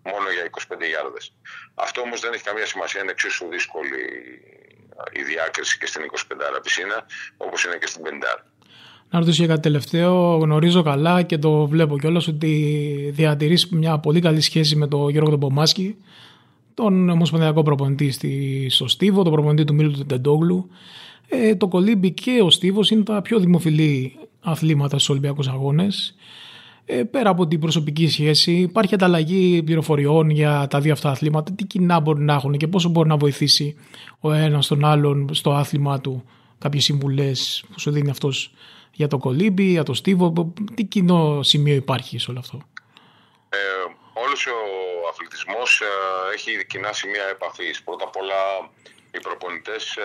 [0.02, 1.34] μόνο για 25 γιάρδες.
[1.74, 4.02] Αυτό όμως δεν έχει καμία σημασία, είναι εξίσου δύσκολη
[5.12, 7.06] η διάκριση και στην 25 πισίνα
[7.36, 8.44] όπως είναι και στην 50.
[9.10, 10.36] Να ρωτήσω για κάτι τελευταίο.
[10.36, 15.38] Γνωρίζω καλά και το βλέπω κιόλας ότι διατηρείς μια πολύ καλή σχέση με τον Γιώργο
[15.38, 15.96] Πομάσκι,
[16.74, 18.14] τον ομοσπονδιακό προπονητή
[18.70, 20.68] στο Στίβο, τον προπονητή του Μίλου του Τεντόγλου.
[21.28, 26.14] Ε, το κολύμπι και ο Στίβος είναι τα πιο δημοφιλή αθλήματα στους Ολυμπιακούς Αγώνες.
[26.86, 31.52] Ε, πέρα από την προσωπική σχέση, υπάρχει ανταλλαγή πληροφοριών για τα δύο αυτά αθλήματα.
[31.52, 33.74] Τι κοινά μπορεί να έχουν και πόσο μπορεί να βοηθήσει
[34.20, 36.22] ο ένας τον άλλον στο άθλημα του;
[36.58, 38.52] Κάποιες συμβουλές που σου δίνει αυτός
[38.94, 42.58] για το κολύμπι, για το στίβο, τι κοινό σημείο υπάρχει σε όλο αυτό;
[43.48, 43.58] Ε,
[44.12, 45.86] όλος ο αθλητισμός ε,
[46.34, 47.82] έχει κοινά σημεία επαφής.
[47.82, 48.70] Πρώτα απ' όλα
[49.14, 50.02] οι προπονητές ε,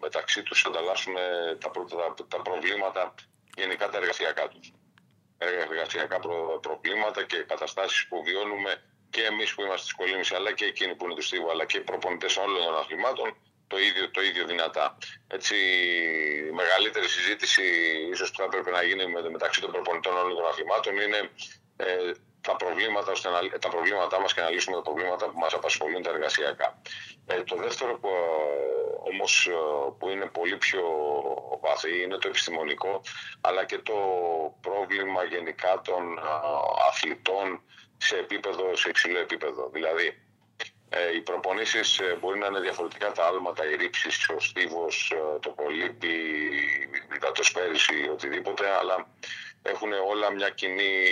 [0.00, 1.14] μεταξύ τους ανταλλάσσουν
[1.58, 3.14] τα, τα, τα, προβλήματα,
[3.56, 4.72] γενικά τα εργασιακά τους.
[5.38, 10.64] Εργασιακά προ, προβλήματα και καταστάσεις που βιώνουμε και εμείς που είμαστε στις κολύμβηση αλλά και
[10.64, 14.22] εκείνοι που είναι του στίβου αλλά και οι προπονητές όλων των αθλημάτων το ίδιο, το
[14.22, 14.98] ίδιο δυνατά.
[15.28, 15.54] Έτσι,
[16.48, 17.62] η μεγαλύτερη συζήτηση
[18.12, 21.30] ίσως που θα πρέπει να γίνει μεταξύ των προπονητών όλων των αθλημάτων είναι
[21.76, 25.52] ε, τα προβλήματα, ώστε να, τα προβλήματά μας και να λύσουμε τα προβλήματα που μας
[25.54, 26.80] απασχολούν τα εργασιακά.
[27.26, 28.08] Ε, το δεύτερο που,
[29.12, 29.48] όμως
[29.98, 30.82] που είναι πολύ πιο
[31.60, 33.02] βαθύ είναι το επιστημονικό
[33.40, 33.94] αλλά και το
[34.60, 36.18] πρόβλημα γενικά των
[36.88, 37.62] αθλητών
[37.96, 39.70] σε επίπεδο, σε υψηλό επίπεδο.
[39.72, 40.31] Δηλαδή, ε,
[41.14, 45.50] οι προπονήσεις ε, μπορεί να είναι διαφορετικά τα άλματα, οι ρήψεις, ο στίβος, ε, το
[45.50, 46.14] πολύπι,
[47.14, 49.06] η δατοσπέρηση, οτιδήποτε, αλλά
[49.62, 51.04] έχουν όλα μια κοινή,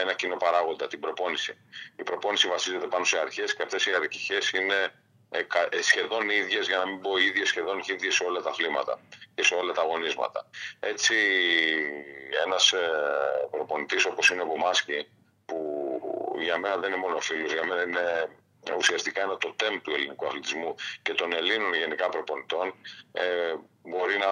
[0.00, 1.58] ένα κοινό παράγοντα, την προπόνηση.
[1.96, 4.92] Η προπόνηση βασίζεται πάνω σε αρχές και αυτές οι αρχές είναι
[5.80, 9.00] σχεδόν ίδιες, για να μην πω ίδιες, σχεδόν ίδιες σε όλα τα αθλήματα
[9.34, 10.50] και σε όλα τα αγωνίσματα.
[10.80, 11.14] Έτσι,
[12.44, 12.74] ένας
[13.50, 15.08] προπονητής όπως είναι ο Μπουμάσκι,
[15.46, 18.28] που για μένα δεν είναι μόνο φίλος, για μένα είναι
[18.80, 22.66] ουσιαστικά είναι το τέμ του ελληνικού αθλητισμού και των Ελλήνων γενικά προπονητών.
[23.12, 23.24] Ε,
[23.90, 24.30] μπορεί να,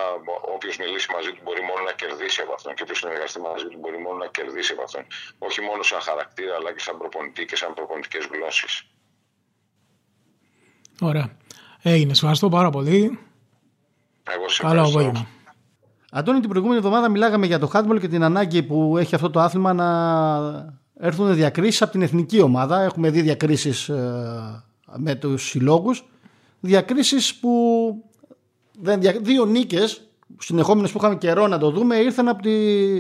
[0.55, 3.79] όποιος μιλήσει μαζί του μπορεί μόνο να κερδίσει από αυτόν και όποιος συνεργαστεί μαζί του
[3.83, 5.05] μπορεί μόνο να κερδίσει από αυτόν.
[5.39, 8.73] Όχι μόνο σαν χαρακτήρα αλλά και σαν προπονητή και σαν προπονητικές γλώσσες.
[11.01, 11.27] Ωραία.
[11.83, 12.13] Έγινε.
[12.15, 13.19] Σου ευχαριστώ πάρα πολύ.
[14.35, 15.27] Εγώ σε Καλό απόγευμα.
[16.15, 19.41] Αντώνη, την προηγούμενη εβδομάδα μιλάγαμε για το handball και την ανάγκη που έχει αυτό το
[19.41, 22.83] άθλημα να έρθουν διακρίσεις από την εθνική ομάδα.
[22.83, 24.65] Έχουμε δει διακρίσεις ε,
[24.97, 26.05] με τους συλλόγους.
[26.61, 27.51] Διακρίσεις που
[28.81, 32.53] δεν, δύο νίκες συνεχόμενε που είχαμε καιρό να το δούμε ήρθαν από τη,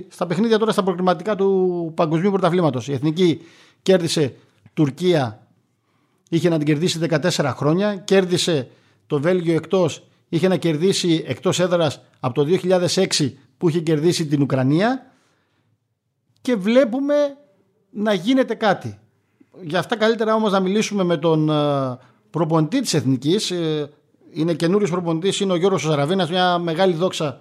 [0.08, 2.88] στα παιχνίδια τώρα στα προκριματικά του Παγκοσμίου Πρωταθλήματος.
[2.88, 3.40] Η εθνική
[3.82, 4.34] κέρδισε
[4.74, 5.46] Τουρκία,
[6.28, 7.96] είχε να την κερδίσει 14 χρόνια.
[7.96, 8.68] Κέρδισε
[9.06, 12.58] το Βέλγιο εκτός, είχε να κερδίσει εκτός έδρας από το
[12.94, 15.06] 2006 που είχε κερδίσει την Ουκρανία.
[16.40, 17.14] Και βλέπουμε
[17.92, 18.98] να γίνεται κάτι.
[19.60, 21.98] Γι' αυτά καλύτερα όμως να μιλήσουμε με τον ε,
[22.30, 23.50] προπονητή της Εθνικής.
[23.50, 23.90] Ε,
[24.32, 27.40] είναι καινούριος προπονητής, είναι ο Γιώργος Ζαραβίνας, μια μεγάλη δόξα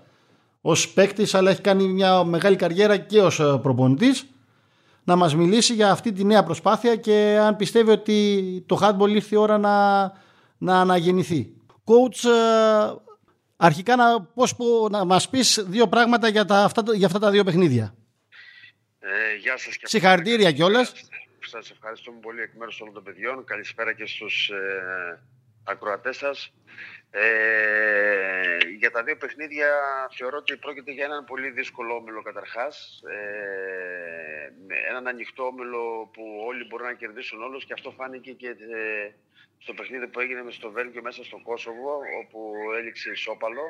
[0.61, 4.25] ως παίκτης, αλλά έχει κάνει μια μεγάλη καριέρα και ως ε, προπονητής
[5.03, 9.35] να μας μιλήσει για αυτή τη νέα προσπάθεια και αν πιστεύει ότι το handball ήρθε
[9.35, 10.03] η ώρα να,
[10.57, 11.53] να αναγεννηθεί.
[11.85, 12.29] Coach,
[13.57, 14.55] αρχικά να, πώς,
[14.89, 17.93] να μας πεις δύο πράγματα για, τα, αυτά, για αυτά τα δύο παιχνίδια.
[19.03, 20.93] Ε, γεια σας και Συγχαρητήρια κιόλας.
[21.45, 23.43] Σας ευχαριστούμε πολύ εκ μέρους όλων των παιδιών.
[23.45, 25.23] Καλησπέρα και στους ε,
[25.63, 26.53] ακροατές σας.
[27.11, 29.67] Ε, για τα δύο παιχνίδια
[30.17, 33.01] θεωρώ ότι πρόκειται για έναν πολύ δύσκολο όμιλο καταρχάς.
[33.07, 34.51] Ε,
[34.89, 39.11] έναν ανοιχτό όμιλο που όλοι μπορούν να κερδίσουν όλους και αυτό φάνηκε και ε,
[39.57, 43.63] στο παιχνίδι που έγινε με στο Βέλγιο μέσα στο Κόσοβο όπου έληξε ισόπαλο.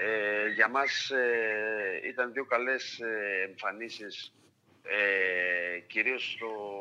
[0.00, 4.34] Ε, για μας ε, ήταν δύο καλές ε, εμφανίσεις
[4.82, 6.80] ε, κυρίως στο,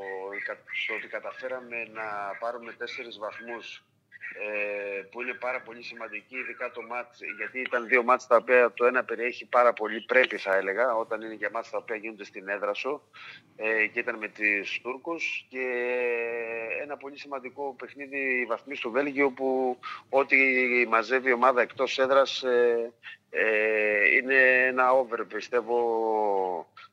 [0.83, 3.83] στο ότι καταφέραμε να πάρουμε τέσσερις βαθμούς
[4.39, 8.73] ε, που είναι πάρα πολύ σημαντική, ειδικά το μάτς, γιατί ήταν δύο μάτς τα οποία
[8.73, 12.23] το ένα περιέχει πάρα πολύ πρέπει θα έλεγα, όταν είναι για μάτς τα οποία γίνονται
[12.23, 13.01] στην έδρα σου
[13.55, 15.65] ε, και ήταν με τις Τούρκους και
[16.81, 20.37] ένα πολύ σημαντικό παιχνίδι βαθμί στο Βέλγιο που ό,τι
[20.87, 22.93] μαζεύει η ομάδα εκτός έδρας ε,
[23.29, 25.77] ε, είναι ένα over πιστεύω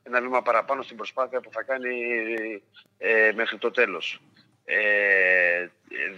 [0.02, 2.22] ένα βήμα παραπάνω στην προσπάθεια που θα κάνει
[2.98, 4.20] ε, μέχρι το τέλος.
[4.64, 5.68] Ε,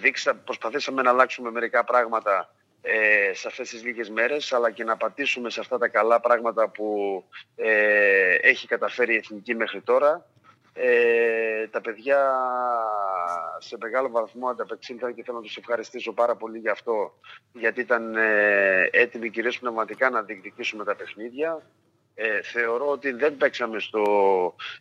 [0.01, 2.51] δείξα, προσπαθήσαμε να αλλάξουμε μερικά πράγματα
[2.83, 6.69] ε, σε αυτές τις λίγες μέρες αλλά και να πατήσουμε σε αυτά τα καλά πράγματα
[6.69, 7.25] που
[7.57, 10.27] ε, έχει καταφέρει η Εθνική μέχρι τώρα.
[10.79, 12.33] Ε, τα παιδιά
[13.59, 17.19] σε μεγάλο βαθμό ανταπεξήλθαν και θέλω να τους ευχαριστήσω πάρα πολύ για αυτό
[17.53, 21.63] γιατί ήταν ε, έτοιμοι κυρίως πνευματικά να διεκδικήσουμε τα παιχνίδια
[22.19, 24.05] ε, θεωρώ ότι δεν παίξαμε στο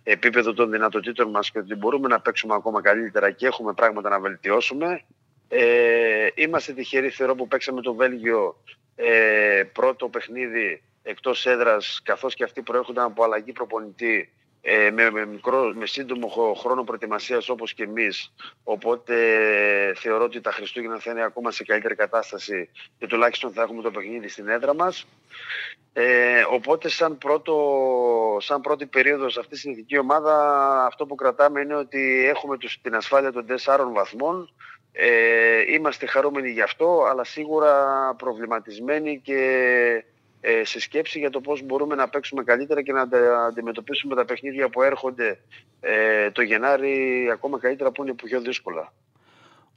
[0.04, 4.20] επίπεδο των δυνατοτήτων μας και ότι μπορούμε να παίξουμε ακόμα καλύτερα και έχουμε πράγματα να
[4.20, 5.02] βελτιώσουμε.
[5.48, 8.56] Ε, είμαστε τυχεροί θεωρώ που παίξαμε το Βέλγιο
[8.96, 14.32] ε, πρώτο παιχνίδι εκτός έδρας καθώς και αυτοί προέρχονταν από αλλαγή προπονητή
[14.68, 18.34] ε, με, με, μικρό, με σύντομο χρόνο προετοιμασίας όπως και εμείς.
[18.64, 19.16] Οπότε
[19.96, 23.92] θεωρώ ότι τα Χριστούγεννα θα είναι ακόμα σε καλύτερη κατάσταση και τουλάχιστον θα έχουμε το
[23.92, 25.08] παιχνίδι στην έδρα μας.
[25.94, 27.58] Ε, οπότε σαν, πρώτο,
[28.40, 30.36] σαν πρώτη περίοδος σε αυτή την εθνική ομάδα
[30.86, 34.54] αυτό που κρατάμε είναι ότι έχουμε τους, την ασφάλεια των 4 βαθμών.
[34.92, 39.34] Ε, είμαστε χαρούμενοι γι' αυτό, αλλά σίγουρα προβληματισμένοι και
[39.96, 40.15] ε,
[40.64, 43.02] σε σκέψη για το πώς μπορούμε να παίξουμε καλύτερα και να
[43.48, 45.40] αντιμετωπίσουμε τα παιχνίδια που έρχονται
[45.80, 48.94] ε, το Γενάρη ακόμα καλύτερα που είναι πιο δύσκολα.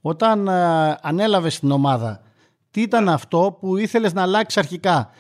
[0.01, 2.23] Όταν ε, ανέλαβες την ομάδα,
[2.71, 5.11] τι ήταν αυτό που ήθελες να αλλάξει αρχικά;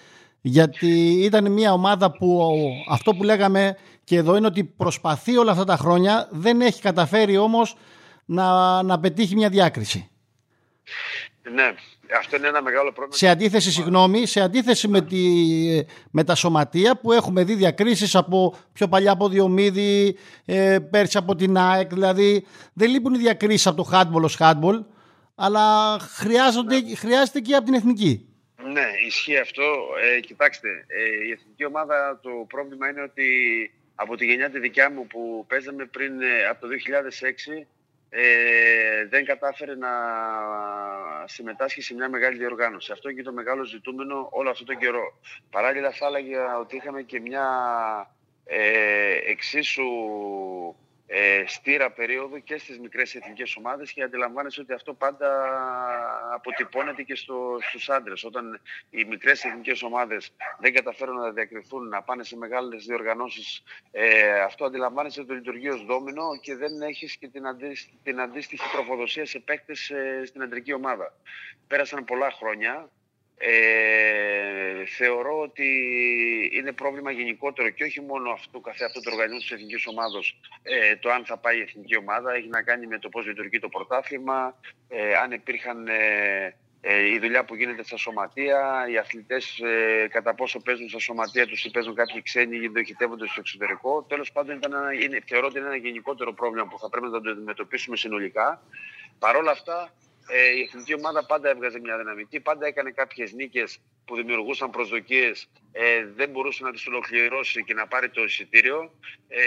[0.41, 2.57] Γιατί ήταν μια ομάδα που
[2.89, 7.37] αυτό που λέγαμε και εδώ είναι ότι προσπαθεί όλα αυτά τα χρόνια, δεν έχει καταφέρει
[7.37, 7.77] όμως
[8.25, 10.11] να, να πετύχει μια διάκριση.
[11.55, 11.75] Ναι,
[12.19, 13.17] αυτό είναι ένα μεγάλο πρόβλημα.
[13.17, 15.19] Σε αντίθεση, συγγνώμη, σε αντίθεση με, τη,
[16.11, 21.35] με τα σωματεία που έχουμε δει διακρίσεις από πιο παλιά από Διομήδη, ε, πέρσι από
[21.35, 24.85] την ΑΕΚ, δηλαδή δεν λείπουν οι διακρίσεις από το handball ως handball,
[25.35, 26.95] αλλά χρειάζονται, ναι.
[26.95, 28.29] χρειάζεται και από την εθνική.
[28.73, 29.63] Ναι, ισχύει αυτό.
[30.17, 33.27] Ε, κοιτάξτε, ε, η εθνική ομάδα το πρόβλημα είναι ότι
[33.95, 36.69] από τη γενιά τη δικιά μου που παίζαμε πριν ε, από το
[37.61, 37.67] 2006
[38.11, 39.89] ε, δεν κατάφερε να
[41.25, 42.93] συμμετάσχει σε μια μεγάλη διοργάνωση.
[42.93, 45.19] Αυτό και το μεγάλο ζητούμενο όλο αυτό τον καιρό.
[45.51, 47.47] Παράλληλα θα έλεγα ότι είχαμε και μια
[48.45, 49.85] ε, εξίσου
[51.11, 55.29] ε, στήρα περίοδο και στις μικρές εθνικές ομάδες και αντιλαμβάνεσαι ότι αυτό πάντα
[56.35, 58.25] αποτυπώνεται και στο, στους άντρες.
[58.25, 64.41] Όταν οι μικρές εθνικές ομάδες δεν καταφέρουν να διακριθούν, να πάνε σε μεγάλες διοργανώσεις, ε,
[64.41, 69.27] αυτό αντιλαμβάνεσαι ότι λειτουργεί ως δόμινο και δεν έχεις και την, αντίστοιχη, την αντίστοιχη τροφοδοσία
[69.27, 71.15] σε παίκτες ε, στην αντρική ομάδα.
[71.67, 72.91] Πέρασαν πολλά χρόνια,
[73.39, 75.69] ε, θεωρώ ότι
[76.53, 80.19] είναι πρόβλημα γενικότερο και όχι μόνο αυτού καθε αυτού του οργανισμού της εθνικής ομάδα.
[80.63, 83.59] Ε, το αν θα πάει η εθνική ομάδα έχει να κάνει με το πώς λειτουργεί
[83.59, 89.59] το πρωτάθλημα, ε, αν υπήρχαν ε, ε, η δουλειά που γίνεται στα σωματεία, οι αθλητές
[89.59, 94.03] ε, κατά πόσο παίζουν στα σωματεία τους ή παίζουν κάποιοι ξένοι ή διοχετεύονται στο εξωτερικό.
[94.03, 97.21] Τέλος πάντων, ήταν ένα, είναι, θεωρώ ότι είναι ένα γενικότερο πρόβλημα που θα πρέπει να
[97.21, 98.63] το αντιμετωπίσουμε συνολικά.
[99.19, 99.93] Παρ' όλα αυτά,
[100.29, 105.51] ε, η εθνική ομάδα πάντα έβγαζε μια δυναμική, πάντα έκανε κάποιες νίκες που δημιουργούσαν προσδοκίες,
[105.73, 108.91] ε, δεν μπορούσε να τις ολοκληρώσει και να πάρει το εισιτήριο.
[109.29, 109.43] Ε,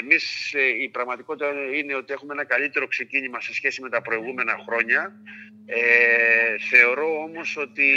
[0.00, 4.56] εμείς ε, η πραγματικότητα είναι ότι έχουμε ένα καλύτερο ξεκίνημα σε σχέση με τα προηγούμενα
[4.66, 5.20] χρόνια.
[5.68, 5.78] Ε,
[6.70, 7.90] θεωρώ όμως ότι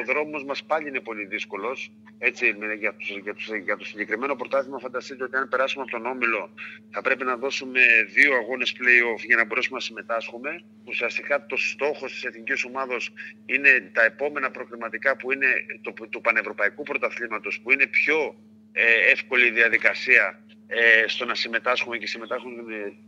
[0.00, 1.92] ο δρόμος μας πάλι είναι πολύ δύσκολος.
[2.18, 2.46] Έτσι,
[2.78, 6.54] για, το, για, το, για το συγκεκριμένο πρωτάθλημα φανταστείτε ότι αν περάσουμε από τον Όμιλο
[6.90, 7.80] θα πρέπει να δώσουμε
[8.14, 10.62] δύο αγώνες play-off για να μπορέσουμε να συμμετάσχουμε.
[10.84, 13.12] Ουσιαστικά το στόχος της εθνικής ομάδος
[13.46, 15.46] είναι τα επόμενα προκριματικά που είναι
[15.80, 18.34] το, του πανευρωπαϊκού πρωταθλήματος που είναι πιο
[18.72, 22.52] ε, εύκολη διαδικασία ε, στο να συμμετάσχουμε και συμμετάσχουν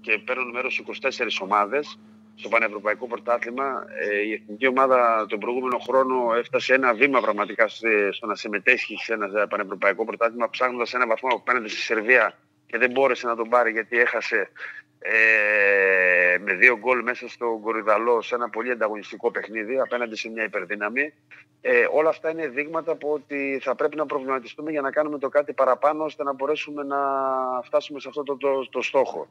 [0.00, 1.98] και παίρνουν μέρος 24 ομάδες
[2.34, 3.84] στο Πανευρωπαϊκό Πρωτάθλημα.
[4.00, 7.68] Ε, η εθνική ομάδα τον προηγούμενο χρόνο έφτασε ένα βήμα πραγματικά
[8.10, 12.90] στο να συμμετέχει σε ένα Πανευρωπαϊκό Πρωτάθλημα ψάχνοντας ένα βαθμό απέναντι στη Σερβία και δεν
[12.90, 14.50] μπόρεσε να τον πάρει γιατί έχασε
[15.02, 20.44] ε, με δύο γκολ μέσα στο Κορυδαλό σε ένα πολύ ανταγωνιστικό παιχνίδι απέναντι σε μια
[20.44, 21.12] υπερδύναμη.
[21.60, 25.28] Ε, όλα αυτά είναι δείγματα που ότι θα πρέπει να προβληματιστούμε για να κάνουμε το
[25.28, 26.98] κάτι παραπάνω ώστε να μπορέσουμε να
[27.64, 29.28] φτάσουμε σε αυτό το, το, το στόχο.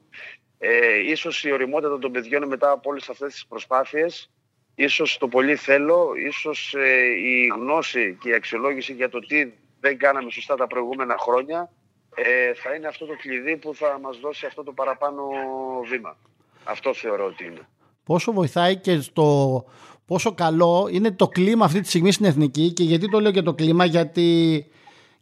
[0.58, 4.32] Ε, ίσως η οριμότητα των παιδιών μετά από όλες αυτές τις προσπάθειες
[4.76, 9.98] ίσως το πολύ θέλω, ίσως ε, η γνώση και η αξιολόγηση για το τι δεν
[9.98, 11.72] κάναμε σωστά τα προηγούμενα χρόνια
[12.16, 15.24] ε, θα είναι αυτό το κλειδί που θα μας δώσει αυτό το παραπάνω
[15.90, 16.18] βήμα.
[16.64, 17.68] Αυτό θεωρώ ότι είναι.
[18.04, 19.66] Πόσο βοηθάει και στο
[20.06, 23.42] πόσο καλό είναι το κλίμα αυτή τη στιγμή στην Εθνική και γιατί το λέω και
[23.42, 24.66] το κλίμα γιατί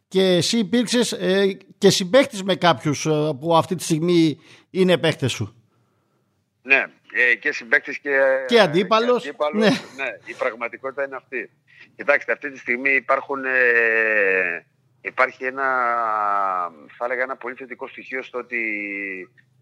[0.08, 5.32] και εσύ υπήρξες ε, και συμπαίχτης με κάποιους ε, που αυτή τη στιγμή είναι παίχτες
[5.32, 5.56] σου.
[6.62, 8.10] Ναι, ε, και συμπαίχτης και,
[8.48, 9.22] και αντίπαλος.
[9.22, 9.70] Και αντίπαλος ναι.
[10.04, 10.10] ναι.
[10.26, 11.50] η πραγματικότητα είναι αυτή.
[11.96, 14.66] Κοιτάξτε, αυτή τη στιγμή υπάρχουν ε,
[15.02, 15.64] Υπάρχει ένα,
[16.98, 18.60] θα έλεγα, ένα πολύ θετικό στοιχείο στο ότι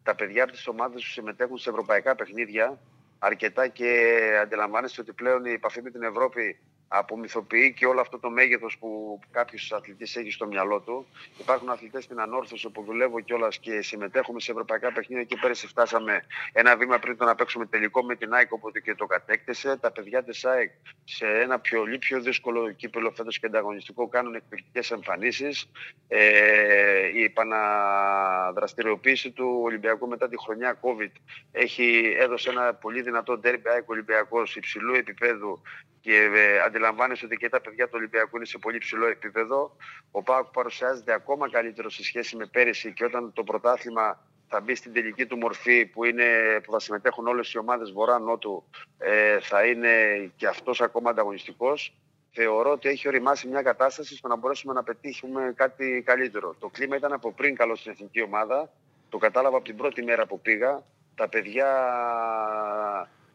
[0.04, 2.80] τα παιδιά από τις ομάδες που συμμετέχουν σε ευρωπαϊκά παιχνίδια
[3.20, 8.30] αρκετά και αντιλαμβάνεστε ότι πλέον η επαφή με την Ευρώπη απομυθοποιεί και όλο αυτό το
[8.30, 11.08] μέγεθος που κάποιο αθλητή έχει στο μυαλό του.
[11.40, 16.26] Υπάρχουν αθλητές στην ανόρθωση που δουλεύω κιόλας και συμμετέχουμε σε ευρωπαϊκά παιχνίδια και πέρυσι φτάσαμε
[16.52, 19.78] ένα βήμα πριν το να παίξουμε τελικό με την ΑΕΚ οπότε και το κατέκτησε.
[19.78, 20.72] Τα παιδιά της ΑΕΚ
[21.04, 25.72] σε ένα πιο, πιο δύσκολο κύπελο φέτος και ανταγωνιστικό κάνουν εκπληκτικές εμφανίσεις.
[26.08, 31.12] Ε, η επαναδραστηριοποίηση του Ολυμπιακού μετά τη χρονιά COVID
[31.52, 35.62] έχει, έδωσε ένα πολύ δυνατό ντέρμπι ΑΕΚ Ολυμπιακός υψηλού επίπεδου
[36.06, 39.76] και ε, αντιλαμβάνεσαι ότι και τα παιδιά του Ολυμπιακού είναι σε πολύ ψηλό επίπεδο.
[40.12, 44.76] Ο Πάοκ παρουσιάζεται ακόμα καλύτερο σε σχέση με πέρυσι και όταν το πρωτάθλημα θα μπει
[44.76, 46.26] στην τελική του μορφή που, είναι,
[46.64, 48.64] που θα συμμετέχουν όλες οι ομάδες βορρά-νότου
[48.98, 49.92] ε, θα είναι
[50.36, 51.96] και αυτός ακόμα ανταγωνιστικός.
[52.32, 56.56] Θεωρώ ότι έχει οριμάσει μια κατάσταση στο να μπορέσουμε να πετύχουμε κάτι καλύτερο.
[56.60, 58.70] Το κλίμα ήταν από πριν καλό στην εθνική ομάδα.
[59.10, 60.84] Το κατάλαβα από την πρώτη μέρα που πήγα.
[61.16, 61.68] Τα παιδιά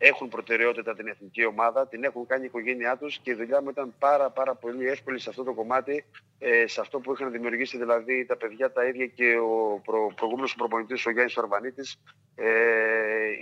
[0.02, 3.68] έχουν προτεραιότητα την εθνική ομάδα, την έχουν κάνει η οικογένειά τους και η δουλειά μου
[3.68, 6.04] ήταν πάρα, πάρα πολύ εύκολη σε αυτό το κομμάτι,
[6.38, 10.54] ε, σε αυτό που είχαν δημιουργήσει δηλαδή τα παιδιά τα ίδια και ο προ, προηγούμενος
[10.54, 12.00] προπονητής, ο Γιάννης Αρβανίτης,
[12.34, 12.44] ε,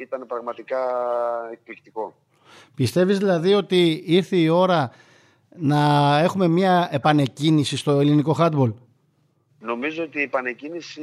[0.00, 0.80] ήταν πραγματικά
[1.52, 2.14] εκπληκτικό.
[2.74, 4.92] Πιστεύεις δηλαδή ότι ήρθε η ώρα
[5.56, 5.80] να
[6.18, 8.72] έχουμε μια επανεκκίνηση στο ελληνικό χάτμπολ;
[9.61, 11.02] Νομίζω ότι η επανεκκίνηση,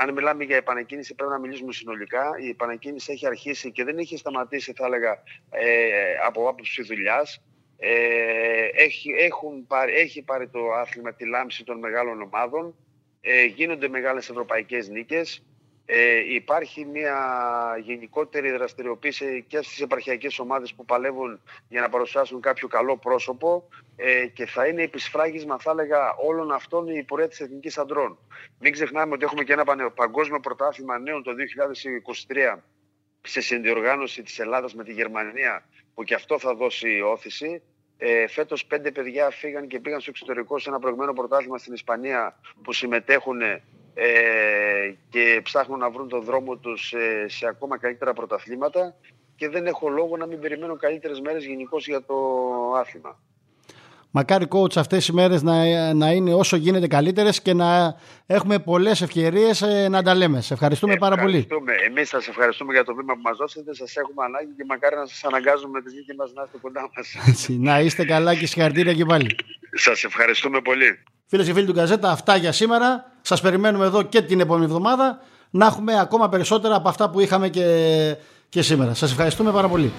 [0.00, 2.30] αν μιλάμε για επανεκκίνηση πρέπει να μιλήσουμε συνολικά.
[2.40, 7.42] Η επανεκκίνηση έχει αρχίσει και δεν έχει σταματήσει θα έλεγα ε, από άποψη δουλειάς.
[7.78, 12.74] Ε, έχει, έχουν πάρει, έχει πάρει το άθλημα τη λάμψη των μεγάλων ομάδων.
[13.20, 15.42] Ε, γίνονται μεγάλες ευρωπαϊκές νίκες.
[15.90, 17.18] Ε, υπάρχει μια
[17.82, 24.26] γενικότερη δραστηριοποίηση και στις επαρχιακές ομάδες που παλεύουν για να παρουσιάσουν κάποιο καλό πρόσωπο ε,
[24.26, 28.18] και θα είναι επισφράγισμα θα έλεγα όλων αυτών η πορεία της Εθνικής Αντρών.
[28.58, 31.30] Μην ξεχνάμε ότι έχουμε και ένα παγκόσμιο πρωτάθλημα νέων το
[32.56, 32.58] 2023
[33.20, 37.62] σε συνδιοργάνωση της Ελλάδας με τη Γερμανία που και αυτό θα δώσει όθηση.
[37.96, 42.40] Ε, Φέτος πέντε παιδιά φύγαν και πήγαν στο εξωτερικό σε ένα προηγμένο πρωτάθλημα στην Ισπανία
[42.62, 43.40] που συμμετέχουν
[44.00, 48.96] ε, και ψάχνουν να βρουν τον δρόμο τους σε, σε ακόμα καλύτερα πρωταθλήματα
[49.36, 52.14] και δεν έχω λόγο να μην περιμένω καλύτερες μέρες γενικώς για το
[52.76, 53.18] άθλημα.
[54.10, 57.96] Μακάρι coach αυτές οι μέρες να, να είναι όσο γίνεται καλύτερες και να
[58.26, 60.40] έχουμε πολλές ευκαιρίες ε, να τα λέμε.
[60.40, 61.46] Σε ευχαριστούμε, πάρα πολύ.
[61.86, 63.74] Εμείς σας ευχαριστούμε για το βήμα που μας δώσετε.
[63.74, 66.90] Σας έχουμε ανάγκη και μακάρι να σας αναγκάζουμε με τις νίκες μας να είστε κοντά
[66.96, 67.16] μας.
[67.68, 69.36] να είστε καλά και συγχαρητήρια και πάλι.
[69.72, 71.02] Σας ευχαριστούμε πολύ.
[71.26, 73.12] Φίλες και φίλοι του Γκαζέτα, αυτά για σήμερα.
[73.20, 77.48] Σας περιμένουμε εδώ και την επόμενη εβδομάδα να έχουμε ακόμα περισσότερα από αυτά που είχαμε
[77.48, 78.16] και,
[78.48, 78.94] και σήμερα.
[78.94, 79.92] Σας ευχαριστούμε πάρα πολύ.